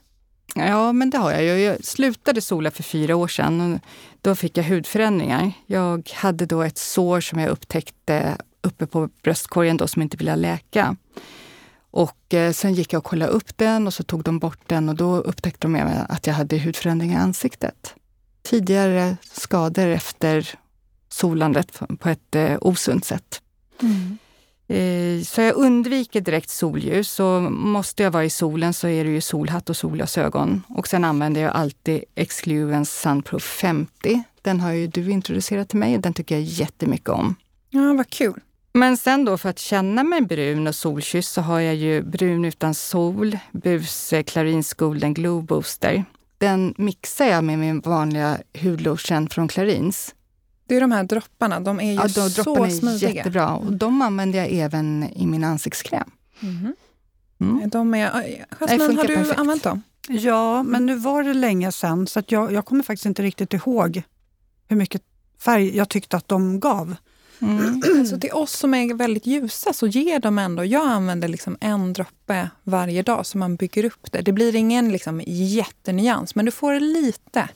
ja, 0.56 0.92
men 0.94 1.10
det 1.10 1.18
har 1.18 1.32
jag. 1.32 1.60
Jag 1.60 1.86
slutade 1.86 2.42
sola 2.42 2.72
för 2.72 2.84
fyra 2.84 3.16
år 3.16 3.28
sedan. 3.28 3.80
Då 4.22 4.36
fick 4.36 4.58
jag 4.58 4.64
hudförändringar. 4.64 5.52
Jag 5.66 6.10
hade 6.14 6.46
då 6.46 6.62
ett 6.62 6.78
sår 6.78 7.22
som 7.22 7.40
jag 7.40 7.50
upptäckte 7.50 8.38
uppe 8.62 8.86
på 8.88 9.10
bröstkorgen 9.24 9.78
då, 9.78 9.88
som 9.88 10.02
inte 10.02 10.18
ville 10.18 10.36
läka. 10.36 10.96
Och 11.92 12.34
eh, 12.34 12.52
sen 12.52 12.74
gick 12.74 12.94
jag 12.94 13.00
och 13.00 13.06
kollade 13.06 13.32
upp 13.32 13.58
den 13.58 13.88
och 13.88 13.94
så 13.94 14.04
tog 14.04 14.24
de 14.24 14.40
bort 14.40 14.60
den 14.68 14.90
och 14.90 14.96
då 14.96 15.18
upptäckte 15.18 15.68
de 15.68 15.76
att 16.10 16.28
jag 16.28 16.34
hade 16.34 16.58
hudförändringar 16.58 17.20
i 17.20 17.24
ansiktet. 17.24 17.96
Tidigare 18.42 19.18
skador 19.32 19.88
efter 19.88 20.56
solandet 21.14 21.80
på 22.00 22.10
ett 22.10 22.36
eh, 22.36 22.58
osunt 22.62 23.06
sätt. 23.06 23.42
Eh, 24.68 25.24
Så 25.24 25.42
jag 25.42 25.56
undviker 25.56 26.22
direkt 26.22 26.50
solljus. 26.50 27.12
Så 27.12 27.40
måste 27.52 28.04
jag 28.04 28.12
vara 28.12 28.26
i 28.26 28.30
solen 28.30 28.74
så 28.74 28.88
är 28.88 29.04
det 29.04 29.10
ju 29.12 29.22
solhatt 29.22 29.70
och 29.70 29.78
solglasögon. 29.78 30.62
Och 30.70 30.88
sen 30.88 31.04
använder 31.04 31.42
jag 31.42 31.52
alltid 31.54 32.04
Excluence 32.16 32.92
Sunproof 33.02 33.44
50. 33.44 34.24
Den 34.42 34.60
har 34.60 34.72
ju 34.72 34.88
du 34.88 35.12
introducerat 35.12 35.70
till 35.70 35.80
mig 35.80 35.96
och 35.96 36.02
den 36.02 36.14
tycker 36.14 36.36
jag 36.36 36.44
jättemycket 36.44 37.10
om. 37.10 37.36
Ja, 37.70 37.94
vad 37.94 38.10
kul. 38.10 38.40
Men 38.74 38.98
sen 38.98 39.26
då 39.26 39.38
för 39.38 39.50
att 39.50 39.60
känna 39.60 40.04
mig 40.04 40.22
brun 40.22 40.68
och 40.68 40.76
solkysst 40.76 41.34
så 41.34 41.42
har 41.42 41.60
jag 41.60 41.76
ju 41.76 42.02
brun 42.02 42.46
utan 42.46 42.74
sol, 42.74 43.38
Buse 43.52 44.24
Clarins 44.24 44.74
Golden 44.74 45.14
Glow 45.14 45.44
Booster. 45.46 46.06
Den 46.38 46.74
mixar 46.78 47.26
jag 47.26 47.44
med 47.44 47.60
min 47.60 47.80
vanliga 47.80 48.38
hudlotion 48.62 49.30
från 49.30 49.48
Clarins. 49.48 50.16
Det 50.74 50.78
är 50.78 50.82
de 50.82 50.92
här 50.92 51.04
dropparna. 51.04 51.60
De 51.60 51.80
är 51.80 51.86
ju 51.86 51.94
Ja, 51.94 52.02
de 52.04 52.10
så 52.10 52.42
dropparna 52.44 52.68
är 52.68 52.72
smidiga. 52.72 53.10
jättebra 53.12 53.56
och 53.56 53.74
de 53.74 54.02
använder 54.02 54.40
jag 54.40 54.52
även 54.52 55.10
i 55.16 55.26
min 55.26 55.44
ansiktskräm. 55.44 56.12
Mhm. 56.40 56.76
Mm. 57.40 57.70
De 57.70 57.94
är, 57.94 58.14
Nej, 58.14 58.46
Jasmin, 58.60 58.80
funkar 58.80 58.96
har 59.02 59.08
du 59.08 59.16
perfekt. 59.16 59.40
använt 59.40 59.64
dem? 59.64 59.82
Ja, 60.10 60.64
men 60.64 60.86
nu 60.86 60.96
var 60.96 61.24
det 61.24 61.34
länge 61.34 61.72
sedan 61.72 62.08
så 62.08 62.20
att 62.20 62.32
jag, 62.32 62.52
jag 62.54 62.66
kommer 62.66 62.84
faktiskt 62.84 63.06
inte 63.06 63.22
riktigt 63.24 63.54
ihåg 63.54 64.02
hur 64.68 64.76
mycket 64.78 65.02
färg 65.40 65.78
jag 65.78 65.90
tyckte 65.90 66.18
att 66.18 66.28
de 66.28 66.60
gav. 66.60 66.96
Mm. 67.42 67.82
Alltså 68.00 68.20
till 68.20 68.32
oss 68.34 68.52
som 68.52 68.74
är 68.74 68.94
väldigt 68.94 69.26
ljusa 69.26 69.74
så 69.74 69.88
ger 69.88 70.20
de 70.20 70.40
ändå... 70.40 70.66
Jag 70.66 70.88
använder 70.88 71.28
liksom 71.28 71.58
en 71.62 71.94
droppe 71.94 72.50
varje 72.64 73.04
dag 73.04 73.26
så 73.26 73.38
man 73.38 73.56
bygger 73.56 73.86
upp 73.86 74.12
det. 74.12 74.22
Det 74.22 74.32
blir 74.32 74.56
ingen 74.56 74.92
liksom 74.92 75.22
jättenyans, 75.28 76.36
men 76.36 76.46
du 76.46 76.52
får 76.52 76.80
lite. 76.80 77.50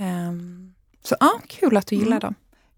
Ehm, 0.00 0.72
så 1.04 1.16
ja, 1.20 1.40
kul 1.48 1.76
att 1.76 1.86
du 1.86 1.96
gillar 1.96 2.06
Mm. 2.16 2.20
dem. 2.20 2.34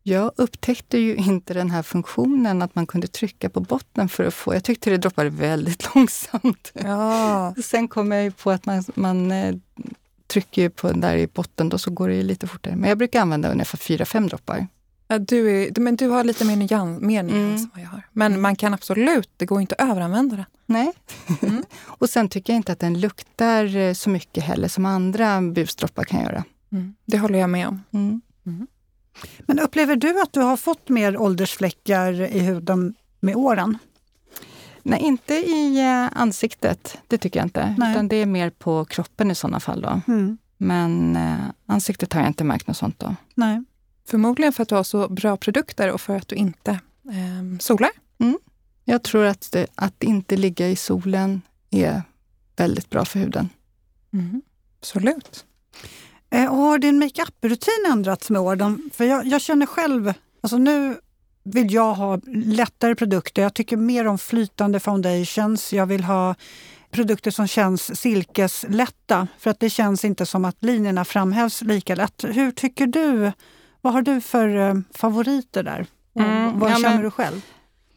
Jag 0.08 0.32
upptäckte 0.36 0.98
ju 0.98 1.16
inte 1.16 1.54
den 1.54 1.70
här 1.70 1.82
funktionen 1.82 2.62
att 2.62 2.74
man 2.74 2.86
kunde 2.86 3.06
trycka 3.06 3.48
på 3.50 3.60
botten 3.60 4.08
för 4.08 4.24
att 4.24 4.34
få... 4.34 4.54
Jag 4.54 4.64
tyckte 4.64 4.90
det 4.90 4.96
droppade 4.96 5.30
väldigt 5.30 5.88
långsamt. 5.94 6.72
Ja. 6.74 7.54
Sen 7.64 7.88
kom 7.88 8.12
jag 8.12 8.24
ju 8.24 8.30
på 8.30 8.50
att 8.50 8.66
man, 8.66 8.84
man 8.94 9.32
eh, 9.32 9.54
trycker 10.26 10.68
på 10.68 10.88
den 10.88 11.00
där 11.00 11.16
i 11.16 11.26
botten, 11.26 11.68
då 11.68 11.78
så 11.78 11.90
går 11.90 12.08
det 12.08 12.14
ju 12.14 12.22
lite 12.22 12.46
fortare. 12.46 12.76
Men 12.76 12.88
jag 12.88 12.98
brukar 12.98 13.20
använda 13.20 13.50
ungefär 13.50 13.78
4-5 13.78 14.28
droppar. 14.28 14.66
Ja, 15.08 15.18
Du, 15.18 15.62
är, 15.62 15.80
men 15.80 15.96
du 15.96 16.08
har 16.08 16.24
lite 16.24 16.44
mer 16.44 16.56
nyans, 16.56 17.00
mer 17.00 17.22
nyans 17.22 17.34
Mm. 17.38 17.54
än 17.62 17.70
vad 17.74 17.82
jag 17.84 17.88
har. 17.88 18.02
Men 18.12 18.40
man 18.40 18.56
kan 18.56 18.74
absolut, 18.74 19.30
det 19.36 19.46
går 19.46 19.60
inte 19.60 19.74
att 19.78 19.90
överanvända 19.90 20.36
den. 20.36 20.44
Nej. 20.66 20.92
Mm. 21.42 21.64
och 21.86 22.10
sen 22.10 22.28
tycker 22.28 22.52
jag 22.52 22.56
inte 22.58 22.72
att 22.72 22.78
den 22.80 23.00
luktar 23.00 23.76
eh, 23.76 23.92
så 23.92 24.10
mycket 24.10 24.44
heller 24.44 24.68
som 24.68 24.86
andra 24.86 25.40
busdroppar 25.42 26.04
kan 26.04 26.22
göra. 26.22 26.44
Det 27.04 27.18
håller 27.18 27.38
jag 27.38 27.50
med 27.50 27.68
om. 27.68 27.82
Mm. 29.22 29.44
Men 29.46 29.58
upplever 29.58 29.96
du 29.96 30.22
att 30.22 30.32
du 30.32 30.40
har 30.40 30.56
fått 30.56 30.88
mer 30.88 31.16
åldersfläckar 31.16 32.12
i 32.20 32.38
huden 32.38 32.94
med 33.20 33.36
åren? 33.36 33.78
Nej, 34.82 35.00
inte 35.00 35.34
i 35.34 35.80
eh, 35.80 36.20
ansiktet. 36.20 36.98
Det 37.06 37.18
tycker 37.18 37.40
jag 37.40 37.46
inte. 37.46 37.74
Nej. 37.78 37.90
Utan 37.90 38.08
det 38.08 38.16
är 38.16 38.26
mer 38.26 38.50
på 38.50 38.84
kroppen 38.84 39.30
i 39.30 39.34
sådana 39.34 39.60
fall. 39.60 39.80
Då. 39.80 40.00
Mm. 40.08 40.38
Men 40.56 41.16
eh, 41.16 41.36
ansiktet 41.66 42.12
har 42.12 42.20
jag 42.20 42.30
inte 42.30 42.44
märkt 42.44 42.66
något 42.66 42.76
sånt. 42.76 42.98
Då. 42.98 43.14
Nej. 43.34 43.64
Förmodligen 44.08 44.52
för 44.52 44.62
att 44.62 44.68
du 44.68 44.74
har 44.74 44.84
så 44.84 45.08
bra 45.08 45.36
produkter 45.36 45.92
och 45.92 46.00
för 46.00 46.16
att 46.16 46.28
du 46.28 46.36
inte 46.36 46.80
ehm, 47.12 47.60
solar. 47.60 47.90
Jag 48.88 49.02
tror 49.02 49.24
att, 49.24 49.52
det, 49.52 49.66
att 49.74 50.02
inte 50.02 50.36
ligga 50.36 50.68
i 50.68 50.76
solen 50.76 51.42
är 51.70 52.02
väldigt 52.56 52.90
bra 52.90 53.04
för 53.04 53.18
huden. 53.18 53.48
Absolut. 54.80 55.44
Eh, 56.30 56.46
och 56.46 56.56
har 56.56 56.78
din 56.78 56.98
makeup-rutin 56.98 57.92
ändrats 57.92 58.30
med 58.30 58.40
åren? 58.40 58.90
För 58.94 59.04
jag, 59.04 59.26
jag 59.26 59.40
känner 59.40 59.66
själv, 59.66 60.12
alltså 60.40 60.58
nu 60.58 60.96
vill 61.44 61.72
jag 61.72 61.94
ha 61.94 62.20
lättare 62.26 62.94
produkter. 62.94 63.42
Jag 63.42 63.54
tycker 63.54 63.76
mer 63.76 64.06
om 64.06 64.18
flytande 64.18 64.80
foundations. 64.80 65.72
Jag 65.72 65.86
vill 65.86 66.04
ha 66.04 66.34
produkter 66.90 67.30
som 67.30 67.46
känns 67.46 68.00
silkeslätta 68.00 69.28
för 69.38 69.50
att 69.50 69.60
det 69.60 69.70
känns 69.70 70.04
inte 70.04 70.26
som 70.26 70.44
att 70.44 70.56
linjerna 70.60 71.04
framhävs 71.04 71.62
lika 71.62 71.94
lätt. 71.94 72.24
Hur 72.24 72.50
tycker 72.50 72.86
du? 72.86 73.32
Vad 73.80 73.92
har 73.92 74.02
du 74.02 74.20
för 74.20 74.56
eh, 74.56 74.74
favoriter 74.94 75.62
där? 75.62 75.86
Mm, 76.18 76.58
vad 76.58 76.70
ja, 76.70 76.74
känner 76.74 76.94
men- 76.94 77.02
du 77.02 77.10
själv? 77.10 77.42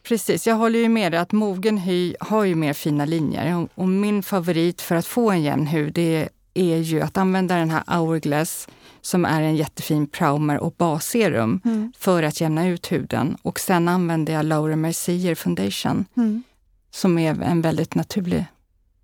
Precis, 0.03 0.47
jag 0.47 0.55
håller 0.55 0.79
ju 0.79 0.89
med 0.89 1.11
dig 1.11 1.19
att 1.19 1.31
mogen 1.31 1.77
hy 1.77 2.15
har 2.19 2.43
ju 2.43 2.55
mer 2.55 2.73
fina 2.73 3.05
linjer. 3.05 3.55
Och, 3.57 3.69
och 3.75 3.87
min 3.87 4.23
favorit 4.23 4.81
för 4.81 4.95
att 4.95 5.05
få 5.05 5.31
en 5.31 5.41
jämn 5.41 5.67
hud 5.67 5.93
det 5.93 6.29
är 6.53 6.77
ju 6.77 7.01
att 7.01 7.17
använda 7.17 7.55
den 7.55 7.69
här 7.69 7.83
Hourglass 7.87 8.67
som 9.01 9.25
är 9.25 9.41
en 9.41 9.55
jättefin 9.55 10.07
primer 10.07 10.57
och 10.59 10.73
basserum 10.77 11.61
Mm. 11.65 11.93
för 11.97 12.23
att 12.23 12.41
jämna 12.41 12.67
ut 12.67 12.91
huden. 12.91 13.37
Och 13.41 13.59
sen 13.59 13.87
använder 13.87 14.33
jag 14.33 14.45
Laura 14.45 14.75
Mercier 14.75 15.35
foundation 15.35 16.05
Mm. 16.17 16.43
som 16.91 17.17
är 17.17 17.41
en 17.41 17.61
väldigt 17.61 17.95
naturlig 17.95 18.45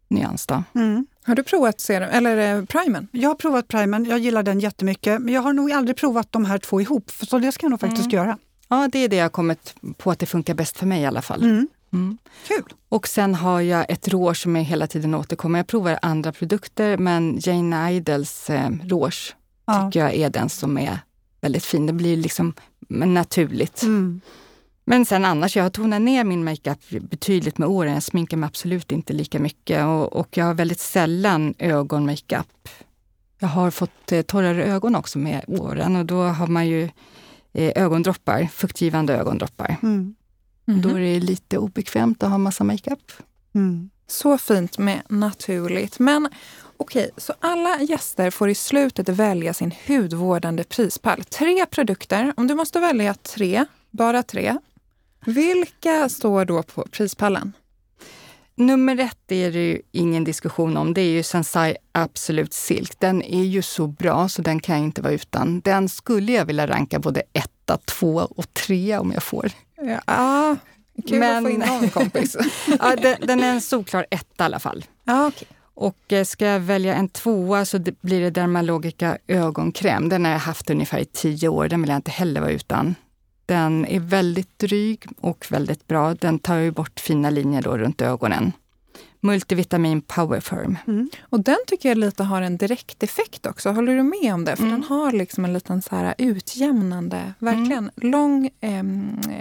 nyans. 0.08 0.48
Då. 0.48 0.64
Mm. 0.76 1.06
Har 1.24 1.36
du 1.36 1.44
provat 1.44 1.82
serum, 1.82 2.10
eller 2.12 2.58
eh, 2.60 2.66
primern? 2.66 3.08
Jag 3.12 3.30
har 3.30 3.36
provat 3.36 3.68
primern, 3.68 4.06
jag 4.06 4.20
gillar 4.20 4.44
den 4.44 4.60
jättemycket. 4.60 5.22
Men 5.22 5.34
jag 5.34 5.42
har 5.42 5.54
nog 5.54 5.72
aldrig 5.72 5.98
provat 5.98 6.32
de 6.32 6.46
här 6.46 6.58
två 6.58 6.82
ihop, 6.82 7.12
så 7.12 7.40
det 7.40 7.52
ska 7.52 7.66
jag 7.66 7.70
nog 7.72 7.80
faktiskt 7.80 8.14
Mm. 8.14 8.16
göra. 8.16 8.38
Ja, 8.70 8.90
det 8.92 9.00
är 9.00 9.08
det 9.10 9.16
jag 9.16 9.24
har 9.24 9.30
kommit 9.30 9.76
på 9.98 10.12
att 10.12 10.20
det 10.20 10.26
funkar 10.26 10.54
bäst 10.54 10.78
för 10.78 10.86
mig 10.86 11.02
i 11.02 11.06
alla 11.06 11.22
fall. 11.22 11.68
Mm. 11.94 12.18
Kul! 12.48 12.64
Och 12.90 13.08
sen 13.08 13.36
har 13.36 13.62
jag 13.62 13.86
ett 13.90 14.08
rouge 14.08 14.38
som 14.38 14.56
är 14.56 14.62
hela 14.62 14.88
tiden 14.88 15.14
återkommer. 15.16 15.60
Jag 15.60 15.68
provar 15.68 16.00
andra 16.02 16.32
produkter, 16.32 16.98
men 16.98 17.38
Jane 17.42 17.92
Idles 17.94 18.50
eh, 18.50 18.70
rouge 18.84 19.36
Ja. 19.66 19.86
tycker 19.86 20.00
jag 20.00 20.16
är 20.16 20.30
den 20.30 20.50
som 20.50 20.78
är 20.78 21.00
väldigt 21.42 21.66
fin. 21.66 21.86
Det 21.86 21.94
blir 21.94 22.18
liksom 22.18 22.54
naturligt. 22.90 23.84
Mm. 23.84 24.22
Men 24.86 25.06
sen 25.06 25.26
annars, 25.26 25.56
jag 25.56 25.64
har 25.64 25.70
tonat 25.70 26.02
ner 26.02 26.24
min 26.24 26.44
makeup 26.44 26.80
betydligt 26.90 27.58
med 27.58 27.68
åren. 27.68 27.94
Jag 27.94 28.04
sminkar 28.04 28.38
mig 28.38 28.48
absolut 28.48 28.92
inte 28.92 29.14
lika 29.14 29.40
mycket 29.40 29.86
och, 29.86 30.14
och 30.14 30.38
jag 30.38 30.46
har 30.46 30.54
väldigt 30.54 30.80
sällan 30.80 31.54
ögonmakeup. 31.60 32.70
Jag 33.40 33.48
har 33.48 33.72
fått 33.72 34.12
eh, 34.12 34.22
torrare 34.22 34.66
ögon 34.66 34.96
också 34.96 35.20
med 35.20 35.44
åren 35.48 35.96
och 35.96 36.06
då 36.06 36.24
har 36.24 36.48
man 36.48 36.68
ju 36.68 36.84
eh, 37.54 37.72
ögondroppar, 37.84 38.48
fuktgivande 38.54 39.16
ögondroppar. 39.18 39.76
Mm. 39.84 40.16
Då 40.76 40.90
är 40.90 41.00
det 41.00 41.20
lite 41.20 41.58
obekvämt 41.58 42.24
att 42.24 42.30
ha 42.30 42.38
massa 42.38 42.64
makeup. 42.64 43.12
Mm. 43.56 43.90
Så 44.08 44.38
fint 44.38 44.78
med 44.78 45.02
naturligt. 45.10 46.00
Men 46.00 46.30
okej, 46.78 47.12
så 47.18 47.34
alla 47.40 47.82
gäster 47.82 48.30
får 48.30 48.50
i 48.50 48.56
slutet 48.56 49.10
välja 49.10 49.54
sin 49.54 49.74
hudvårdande 49.88 50.64
prispall. 50.64 51.24
Tre 51.24 51.66
produkter. 51.66 52.34
Om 52.38 52.48
du 52.48 52.56
måste 52.56 52.80
välja 52.80 53.14
tre, 53.14 53.66
bara 53.92 54.24
tre. 54.24 54.58
Vilka 55.26 56.10
står 56.10 56.46
då 56.46 56.64
på 56.64 56.86
prispallen? 56.92 57.54
Nummer 58.56 59.00
ett 59.00 59.32
är 59.32 59.52
det 59.52 59.68
ju 59.68 59.82
ingen 59.92 60.24
diskussion 60.24 60.78
om. 60.78 60.94
Det 60.94 61.02
är 61.02 61.12
ju 61.12 61.24
Sensai 61.24 61.76
Absolut 61.92 62.54
Silk. 62.54 63.00
Den 63.00 63.22
är 63.22 63.44
ju 63.44 63.62
så 63.62 63.88
bra 63.88 64.30
så 64.30 64.42
den 64.42 64.60
kan 64.60 64.76
jag 64.76 64.84
inte 64.84 65.02
vara 65.02 65.14
utan. 65.14 65.60
Den 65.60 65.90
skulle 65.90 66.32
jag 66.32 66.46
vilja 66.46 66.68
ranka 66.68 67.00
både 67.00 67.24
etta, 67.34 67.78
två 67.78 68.28
och 68.36 68.54
tre 68.54 68.98
om 68.98 69.12
jag 69.12 69.24
får. 69.24 69.52
Ja, 70.08 70.58
kul 71.08 71.20
Men- 71.20 71.38
att 71.38 71.44
få 71.44 71.50
in 71.50 71.60
någon 71.60 71.90
kompis. 71.90 72.38
Ja, 72.80 72.96
den, 72.96 73.16
den 73.28 73.40
är 73.44 73.50
en 73.54 73.62
solklar 73.62 74.06
etta 74.12 74.44
i 74.44 74.46
alla 74.46 74.60
fall. 74.60 74.86
ja, 75.04 75.28
okej. 75.28 75.48
Och 75.80 76.14
eh, 76.14 76.24
ska 76.26 76.46
jag 76.46 76.60
välja 76.60 76.96
en 76.96 77.10
tvåa 77.10 77.66
så 77.66 77.80
blir 78.02 78.22
det 78.22 78.30
Dermalogica 78.30 79.18
ögonkräm. 79.28 80.10
Den 80.10 80.26
har 80.26 80.32
jag 80.32 80.40
haft 80.40 80.70
ungefär 80.70 81.00
i 81.00 81.06
tio 81.06 81.48
år. 81.48 81.68
Den 81.68 81.82
vill 81.82 81.90
jag 81.90 81.96
inte 81.98 82.12
heller 82.12 82.42
vara 82.42 82.52
utan. 82.52 82.96
Den 83.46 83.86
är 83.86 84.00
väldigt 84.00 84.60
dryg 84.60 85.06
och 85.22 85.46
väldigt 85.50 85.88
bra. 85.88 86.14
Den 86.14 86.40
tar 86.40 86.56
ju 86.56 86.72
bort 86.72 87.00
fina 87.00 87.30
linjer 87.30 87.62
då 87.62 87.78
runt 87.78 88.02
ögonen. 88.02 88.52
Multivitamin 89.20 90.02
Powerfirm. 90.02 90.78
Mm. 90.88 91.10
Och 91.22 91.40
den 91.40 91.58
tycker 91.68 91.90
jag 91.90 91.98
lite 91.98 92.24
har 92.24 92.42
en 92.42 92.58
direkt 92.58 93.04
effekt 93.04 93.46
också. 93.46 93.72
Håller 93.72 93.96
du 93.96 94.04
med 94.04 94.34
om 94.34 94.46
det? 94.46 94.56
För 94.56 94.64
mm. 94.64 94.74
den 94.74 94.84
har 94.84 95.12
liksom 95.12 95.46
en 95.46 95.54
liten 95.54 95.82
så 95.82 95.96
här 95.96 96.16
utjämnande, 96.18 97.34
verkligen 97.40 97.92
mm. 97.98 98.12
lång 98.12 98.50
eh, 98.62 98.84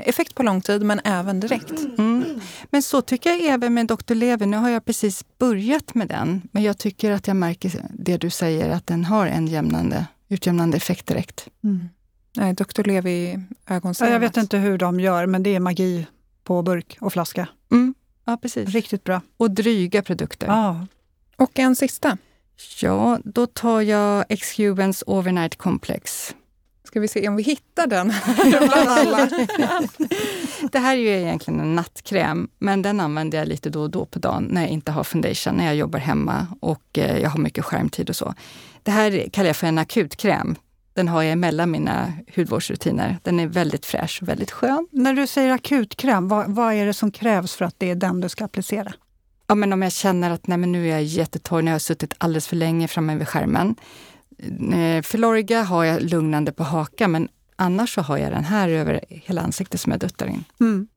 effekt 0.09 0.35
på 0.35 0.43
lång 0.43 0.61
tid 0.61 0.83
men 0.83 1.01
även 1.05 1.41
direkt. 1.41 1.81
Mm. 1.99 2.25
Men 2.71 2.83
så 2.83 3.03
tycker 3.03 3.31
jag 3.31 3.41
även 3.41 3.75
med 3.75 3.87
Dr. 3.87 4.15
Lever. 4.15 4.47
Nu 4.47 4.57
har 4.57 4.69
jag 4.69 4.85
precis 4.85 5.25
börjat 5.39 5.95
med 5.95 6.09
den, 6.09 6.43
men 6.53 6.63
jag 6.63 6.79
tycker 6.79 7.11
att 7.11 7.27
jag 7.27 7.37
märker 7.37 7.87
det 7.91 8.17
du 8.17 8.31
säger, 8.31 8.71
att 8.71 8.87
den 8.87 9.05
har 9.05 9.27
en 9.27 9.47
jämnande, 9.47 10.07
utjämnande 10.29 10.77
effekt 10.77 11.07
direkt. 11.07 11.49
Mm. 11.65 11.89
Nej, 12.37 12.55
Dr. 12.55 12.83
Levi 12.83 13.39
ögonserum. 13.67 14.13
Jag 14.13 14.21
vet 14.21 14.37
inte 14.37 14.59
hur 14.59 14.79
de 14.79 15.01
gör, 15.01 15.27
men 15.27 15.43
det 15.43 15.55
är 15.55 15.61
magi 15.61 16.07
på 16.45 16.63
burk 16.63 16.99
och 17.01 17.13
flaska. 17.13 17.49
Mm. 17.73 17.95
Ja, 18.27 18.37
precis. 18.37 18.69
Riktigt 18.69 19.05
bra. 19.05 19.21
Och 19.37 19.51
dryga 19.51 20.03
produkter. 20.03 20.47
Ja. 20.47 20.87
Och 21.37 21.59
en 21.59 21.77
sista. 21.77 22.19
Ja, 22.81 23.19
då 23.25 23.47
tar 23.47 23.81
jag 23.81 24.25
Excubens 24.29 25.05
Overnight 25.07 25.57
Complex. 25.57 26.35
Ska 26.85 27.01
vi 27.01 27.09
se 27.09 27.29
om 27.29 27.37
vi 27.37 27.43
hittar 27.43 27.87
den 27.87 28.09
det 30.73 30.79
här 30.79 30.97
är 30.97 31.01
ju 31.01 31.09
egentligen 31.09 31.61
en 31.61 31.75
nattkräm, 31.75 32.49
men 32.59 32.83
den 32.83 33.01
använder 33.01 33.39
jag 33.39 33.49
lite 33.49 33.71
då 33.71 33.83
och 33.83 33.91
då 33.91 34.05
på 34.05 34.19
dagen 34.19 34.49
när 34.51 34.61
jag 34.61 34.71
inte 34.71 34.93
har 34.93 35.05
foundation, 35.05 35.55
när 35.55 35.67
jag 35.67 35.77
jobbar 35.77 35.99
hemma 35.99 36.47
och 36.61 36.99
eh, 36.99 37.19
jag 37.19 37.31
har 37.31 37.39
mycket 37.39 37.65
skärmtid 37.65 38.09
och 38.11 38.17
så. 38.17 38.35
Det 38.83 38.91
här 38.91 39.29
kallar 39.33 39.47
jag 39.47 39.57
för 39.57 39.67
en 39.67 39.79
akutkräm. 39.79 40.57
Den 40.97 41.09
har 41.09 41.23
jag 41.23 41.33
emellan 41.33 41.71
mina 41.71 42.13
hudvårdsrutiner. 42.37 43.19
Den 43.23 43.41
är 43.41 43.47
väldigt 43.47 43.87
fräsch 43.87 44.19
och 44.23 44.29
väldigt 44.29 44.51
skön. 44.51 44.87
När 44.91 45.15
du 45.15 45.27
säger 45.27 45.51
akutkräm, 45.51 46.29
vad, 46.29 46.51
vad 46.51 46.75
är 46.75 46.87
det 46.87 46.95
som 46.95 47.11
krävs 47.11 47.55
för 47.55 47.65
att 47.65 47.75
det 47.79 47.91
är 47.91 47.95
den 47.95 48.21
du 48.21 48.29
ska 48.29 48.45
applicera? 48.45 48.93
Ja, 49.47 49.55
men 49.55 49.73
om 49.73 49.83
jag 49.83 49.93
känner 49.93 50.31
att 50.31 50.47
nej, 50.47 50.59
men 50.59 50.73
nu 50.73 50.87
är 50.87 50.91
jag 50.91 51.03
jättetorr, 51.03 51.63
när 51.63 51.73
jag 51.73 51.75
har 51.75 51.79
suttit 51.79 52.15
alldeles 52.19 52.49
för 52.49 52.57
länge 52.57 52.89
framme 52.89 53.17
vid 53.17 53.29
skärmen. 53.29 53.75
Eh, 54.73 55.03
för 55.03 55.19
Lorga 55.19 55.63
har 55.63 55.85
jag 55.85 56.03
lugnande 56.03 56.53
på 56.53 56.65
hakan, 56.65 57.11
men 57.11 57.29
annars 57.57 57.95
så 57.95 58.01
har 58.01 58.19
jag 58.19 58.33
den 58.33 58.45
här 58.45 58.69
över 58.69 59.01
hela 59.09 59.41
ansiktet 59.41 59.81
som 59.81 59.93
jag 59.93 60.01
duttar 60.01 60.27
in. 60.27 60.45
Mm. 60.61 60.89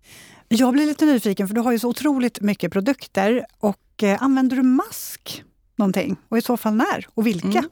Jag 0.47 0.73
blir 0.73 0.85
lite 0.85 1.05
nyfiken, 1.05 1.47
för 1.47 1.55
du 1.55 1.62
har 1.62 1.71
ju 1.71 1.79
så 1.79 1.89
otroligt 1.89 2.41
mycket 2.41 2.71
produkter. 2.71 3.45
Och 3.59 4.03
eh, 4.03 4.23
Använder 4.23 4.55
du 4.55 4.63
mask 4.63 5.43
någonting? 5.75 6.15
Och 6.29 6.38
i 6.38 6.41
så 6.41 6.57
fall 6.57 6.73
när 6.73 7.07
och 7.13 7.27
vilka? 7.27 7.47
Mm. 7.47 7.69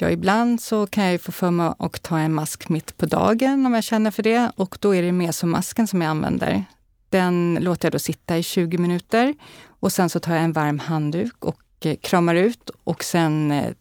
Ja, 0.00 0.10
ibland 0.10 0.60
så 0.60 0.86
kan 0.86 1.04
jag 1.04 1.20
få 1.20 1.32
för 1.32 1.50
mig 1.50 1.72
att 1.78 2.02
ta 2.02 2.18
en 2.18 2.34
mask 2.34 2.68
mitt 2.68 2.96
på 2.96 3.06
dagen 3.06 3.66
om 3.66 3.74
jag 3.74 3.84
känner 3.84 4.10
för 4.10 4.22
det. 4.22 4.52
Och 4.56 4.78
då 4.80 4.94
är 4.94 5.02
det 5.02 5.12
mesomasken 5.12 5.86
som 5.86 6.02
jag 6.02 6.10
använder. 6.10 6.64
Den 7.08 7.58
låter 7.60 7.86
jag 7.86 7.92
då 7.92 7.98
sitta 7.98 8.38
i 8.38 8.42
20 8.42 8.78
minuter 8.78 9.34
och 9.66 9.92
sen 9.92 10.10
så 10.10 10.20
tar 10.20 10.34
jag 10.34 10.44
en 10.44 10.52
varm 10.52 10.78
handduk 10.78 11.44
och 11.44 11.62
eh, 11.80 11.96
kramar 11.96 12.34
ut 12.34 12.70
och 12.84 13.04
sen 13.04 13.50
eh, 13.50 13.72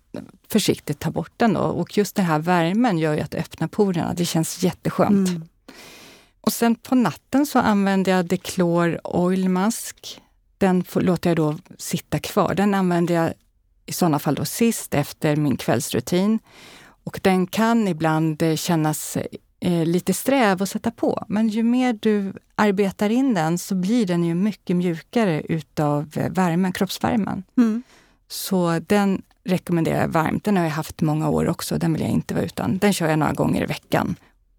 försiktigt 0.47 0.99
tar 0.99 1.11
bort 1.11 1.31
den. 1.37 1.53
Då. 1.53 1.61
Och 1.61 1.97
just 1.97 2.15
den 2.15 2.25
här 2.25 2.39
värmen 2.39 2.97
gör 2.97 3.13
ju 3.13 3.19
att 3.19 3.31
det 3.31 3.37
öppnar 3.37 3.67
porerna. 3.67 4.13
Det 4.13 4.25
känns 4.25 4.63
jätteskönt. 4.63 5.29
Mm. 5.29 5.47
Och 6.41 6.53
sen 6.53 6.75
på 6.75 6.95
natten 6.95 7.45
så 7.45 7.59
använder 7.59 8.11
jag 8.11 8.25
Declor 8.25 8.99
Oil 9.03 9.49
Mask. 9.49 10.21
Den 10.57 10.83
får, 10.83 11.01
låter 11.01 11.29
jag 11.29 11.37
då 11.37 11.57
sitta 11.77 12.19
kvar. 12.19 12.53
Den 12.53 12.73
använder 12.73 13.15
jag 13.15 13.33
i 13.87 13.93
sådana 13.93 14.19
fall 14.19 14.35
då 14.35 14.45
sist 14.45 14.93
efter 14.93 15.35
min 15.35 15.57
kvällsrutin. 15.57 16.39
Och 17.03 17.19
den 17.23 17.47
kan 17.47 17.87
ibland 17.87 18.41
eh, 18.41 18.55
kännas 18.55 19.17
eh, 19.59 19.85
lite 19.85 20.13
sträv 20.13 20.63
att 20.63 20.69
sätta 20.69 20.91
på. 20.91 21.25
Men 21.27 21.47
ju 21.47 21.63
mer 21.63 21.97
du 22.01 22.33
arbetar 22.55 23.09
in 23.09 23.33
den 23.33 23.57
så 23.57 23.75
blir 23.75 24.05
den 24.05 24.23
ju 24.23 24.35
mycket 24.35 24.75
mjukare 24.75 25.41
utav 25.41 26.13
eh, 26.15 26.31
värmen, 26.31 26.71
kroppsvärmen. 26.71 27.43
Mm. 27.57 27.83
Så 28.27 28.79
den 28.79 29.21
rekommenderar 29.43 30.01
jag 30.01 30.07
varmt. 30.07 30.43
Den 30.43 30.57
har 30.57 30.63
jag 30.63 30.71
haft 30.71 31.01
många 31.01 31.29
år 31.29 31.47
också. 31.47 31.77
Den 31.77 31.93
vill 31.93 32.01
jag 32.01 32.11
inte 32.11 32.33
vara 32.33 32.45
utan. 32.45 32.77
Den 32.77 32.93
kör 32.93 33.09
jag 33.09 33.19
några 33.19 33.33
gånger 33.33 33.63
i 33.63 33.65
veckan. 33.65 34.15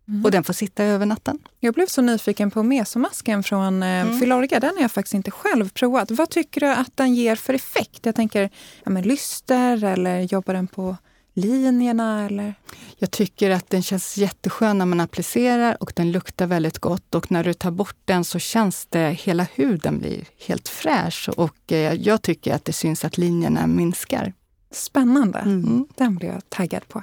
Mm. 0.09 0.25
Och 0.25 0.31
den 0.31 0.45
får 0.45 0.53
sitta 0.53 0.85
över 0.85 1.07
natten. 1.07 1.39
Jag 1.61 1.75
blev 1.75 1.87
så 1.87 2.03
nyfiken 2.03 2.51
på 2.51 2.63
mesomasken 2.63 3.43
från 3.43 3.83
eh, 3.83 3.89
mm. 3.89 4.21
Filorga. 4.21 4.61
Den 4.61 4.75
har 4.75 4.83
jag 4.83 4.93
faktiskt 4.93 5.15
inte 5.15 5.31
själv 5.31 5.69
provat. 5.69 6.11
Vad 6.11 6.31
tycker 6.31 6.61
du 6.61 6.67
att 6.67 6.97
den 6.97 7.15
ger 7.15 7.37
för 7.37 7.55
effekt? 7.55 8.07
Jag 8.07 8.15
tänker, 8.15 8.51
ja, 8.85 8.91
men 8.91 9.03
lyster 9.03 9.85
eller 9.85 10.21
jobbar 10.21 10.55
den 10.55 10.67
på 10.67 10.97
linjerna? 11.35 12.27
Eller? 12.27 12.55
Jag 12.97 13.11
tycker 13.11 13.51
att 13.51 13.71
den 13.71 13.83
känns 13.83 14.17
jätteskön 14.17 14.79
när 14.79 14.87
man 14.87 15.01
applicerar 15.01 15.83
och 15.83 15.93
den 15.97 16.13
luktar 16.13 16.47
väldigt 16.47 16.79
gott. 16.79 17.15
Och 17.15 17.31
när 17.31 17.45
du 17.45 17.55
tar 17.55 17.71
bort 17.71 17.97
den 18.05 18.25
så 18.25 18.39
känns 18.39 18.87
det, 18.87 19.11
hela 19.11 19.47
huden 19.55 19.99
blir 19.99 20.25
helt 20.47 20.69
fräsch. 20.69 21.29
Och 21.37 21.73
eh, 21.73 21.95
jag 21.95 22.23
tycker 22.23 22.55
att 22.55 22.65
det 22.65 22.73
syns 22.73 23.05
att 23.05 23.19
linjerna 23.19 23.67
minskar. 23.67 24.33
Spännande. 24.71 25.39
Mm. 25.39 25.87
Den 25.97 26.17
blir 26.17 26.29
jag 26.29 26.51
taggad 26.51 26.89
på. 26.89 27.03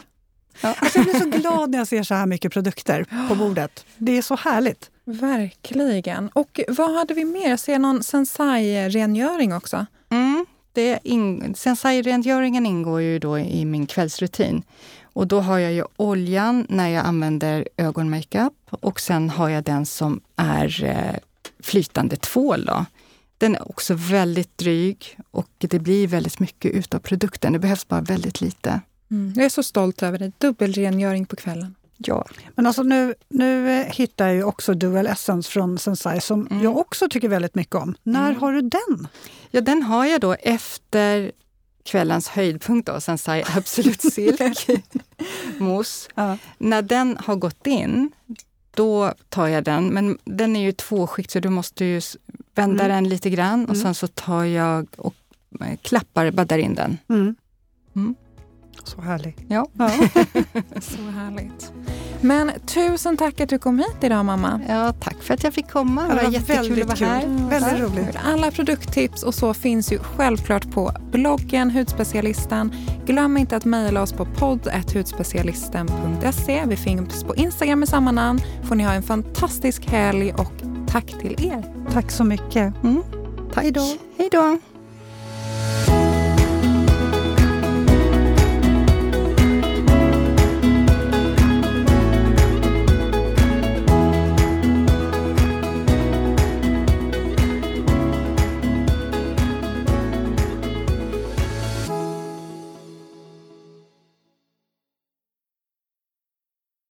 Ja. 0.61 0.75
Alltså 0.79 0.99
jag 0.99 1.05
blir 1.05 1.19
så 1.19 1.29
glad 1.29 1.69
när 1.69 1.77
jag 1.77 1.87
ser 1.87 2.03
så 2.03 2.13
här 2.13 2.25
mycket 2.25 2.53
produkter 2.53 3.05
på 3.29 3.35
bordet. 3.35 3.85
Det 3.97 4.17
är 4.17 4.21
så 4.21 4.35
härligt. 4.35 4.89
Verkligen. 5.05 6.29
Och 6.29 6.59
vad 6.67 6.93
hade 6.93 7.13
vi 7.13 7.25
mer? 7.25 7.49
Jag 7.49 7.59
ser 7.59 7.79
någon 7.79 8.03
Sensai-rengöring 8.03 9.53
också. 9.53 9.85
Mm, 10.09 10.45
in, 11.03 11.55
Sensai-rengöringen 11.55 12.65
ingår 12.65 13.01
ju 13.01 13.19
då 13.19 13.39
i 13.39 13.65
min 13.65 13.87
kvällsrutin. 13.87 14.63
Och 15.03 15.27
då 15.27 15.39
har 15.39 15.59
jag 15.59 15.73
ju 15.73 15.83
oljan 15.95 16.65
när 16.69 16.89
jag 16.89 17.05
använder 17.05 17.67
ögonmakeup 17.77 18.53
och 18.69 18.99
sen 18.99 19.29
har 19.29 19.49
jag 19.49 19.63
den 19.63 19.85
som 19.85 20.21
är 20.35 20.83
eh, 20.83 21.19
flytande 21.63 22.15
tvål. 22.15 22.65
Då. 22.65 22.85
Den 23.37 23.55
är 23.55 23.69
också 23.69 23.93
väldigt 23.93 24.57
dryg 24.57 25.17
och 25.31 25.49
det 25.57 25.79
blir 25.79 26.07
väldigt 26.07 26.39
mycket 26.39 26.71
utav 26.71 26.99
produkten. 26.99 27.53
Det 27.53 27.59
behövs 27.59 27.87
bara 27.87 28.01
väldigt 28.01 28.41
lite. 28.41 28.81
Mm. 29.11 29.33
Jag 29.35 29.45
är 29.45 29.49
så 29.49 29.63
stolt 29.63 30.03
över 30.03 30.19
dig. 30.19 30.31
Dubbelrengöring 30.37 31.25
på 31.25 31.35
kvällen. 31.35 31.75
Ja. 31.97 32.25
Men 32.55 32.65
alltså 32.65 32.83
nu, 32.83 33.13
nu 33.29 33.83
hittar 33.83 34.27
jag 34.27 34.35
ju 34.35 34.43
också 34.43 34.73
Dual 34.73 35.07
Essence 35.07 35.51
från 35.51 35.79
Sensai 35.79 36.21
som 36.21 36.47
mm. 36.47 36.63
jag 36.63 36.77
också 36.77 37.09
tycker 37.09 37.29
väldigt 37.29 37.55
mycket 37.55 37.75
om. 37.75 37.95
När 38.03 38.29
mm. 38.29 38.41
har 38.41 38.53
du 38.53 38.61
den? 38.61 39.07
Ja, 39.51 39.61
den 39.61 39.83
har 39.83 40.05
jag 40.05 40.21
då 40.21 40.33
efter 40.33 41.31
kvällens 41.83 42.27
höjdpunkt, 42.27 42.87
då, 42.87 43.01
Sensai 43.01 43.43
Absolut 43.55 44.01
Silk 44.01 44.67
mousse. 45.57 46.09
Ja. 46.15 46.37
När 46.57 46.81
den 46.81 47.17
har 47.25 47.35
gått 47.35 47.67
in, 47.67 48.11
då 48.71 49.13
tar 49.29 49.47
jag 49.47 49.63
den. 49.63 49.87
Men 49.87 50.17
den 50.25 50.55
är 50.55 50.61
ju 50.61 50.71
tvåskikt 50.71 51.31
så 51.31 51.39
du 51.39 51.49
måste 51.49 51.85
ju 51.85 52.01
vända 52.55 52.83
mm. 52.83 52.95
den 52.95 53.09
lite 53.09 53.29
grann 53.29 53.63
och 53.65 53.75
mm. 53.75 53.83
sen 53.83 53.95
så 53.95 54.07
tar 54.07 54.43
jag 54.43 54.87
och 54.97 55.15
eh, 55.61 55.77
klappar, 55.81 56.31
baddar 56.31 56.57
in 56.57 56.75
den. 56.75 56.97
Så 58.83 59.01
härligt. 59.01 59.37
Ja. 59.47 59.67
ja. 59.73 59.89
så 60.81 61.01
härligt. 61.01 61.71
Men 62.21 62.51
tusen 62.65 63.17
tack 63.17 63.41
att 63.41 63.49
du 63.49 63.59
kom 63.59 63.79
hit 63.79 63.95
idag 64.01 64.25
mamma. 64.25 64.61
Ja, 64.69 64.93
tack 64.99 65.15
för 65.21 65.33
att 65.33 65.43
jag 65.43 65.53
fick 65.53 65.69
komma. 65.69 66.01
Det 66.01 66.07
var, 66.07 66.15
det 66.15 66.23
var 66.23 66.31
jättekul 66.31 66.81
att 66.81 67.01
vara 67.01 67.09
här. 67.09 67.23
Mm, 67.23 67.49
väldigt 67.49 67.79
roligt. 67.79 68.17
Alla 68.25 68.51
produkttips 68.51 69.23
och 69.23 69.33
så 69.33 69.53
finns 69.53 69.91
ju 69.91 69.99
självklart 69.99 70.71
på 70.71 70.91
bloggen 71.11 71.71
Hudspecialisten. 71.71 72.75
Glöm 73.05 73.37
inte 73.37 73.55
att 73.55 73.65
mejla 73.65 74.01
oss 74.01 74.13
på 74.13 74.25
podd.hudspecialisten.se. 74.25 76.63
Vi 76.65 76.75
finns 76.75 77.23
på 77.23 77.35
Instagram 77.35 77.79
med 77.79 77.89
samma 77.89 78.11
namn. 78.11 78.39
Får 78.63 78.75
ni 78.75 78.83
ha 78.83 78.93
en 78.93 79.03
fantastisk 79.03 79.85
helg 79.85 80.33
och 80.33 80.51
tack 80.87 81.05
till 81.21 81.45
er. 81.45 81.63
Tack 81.91 82.11
så 82.11 82.23
mycket. 82.23 82.83
Mm. 82.83 83.03
Tack. 83.53 83.63
Hej 84.17 84.29
då. 84.31 84.59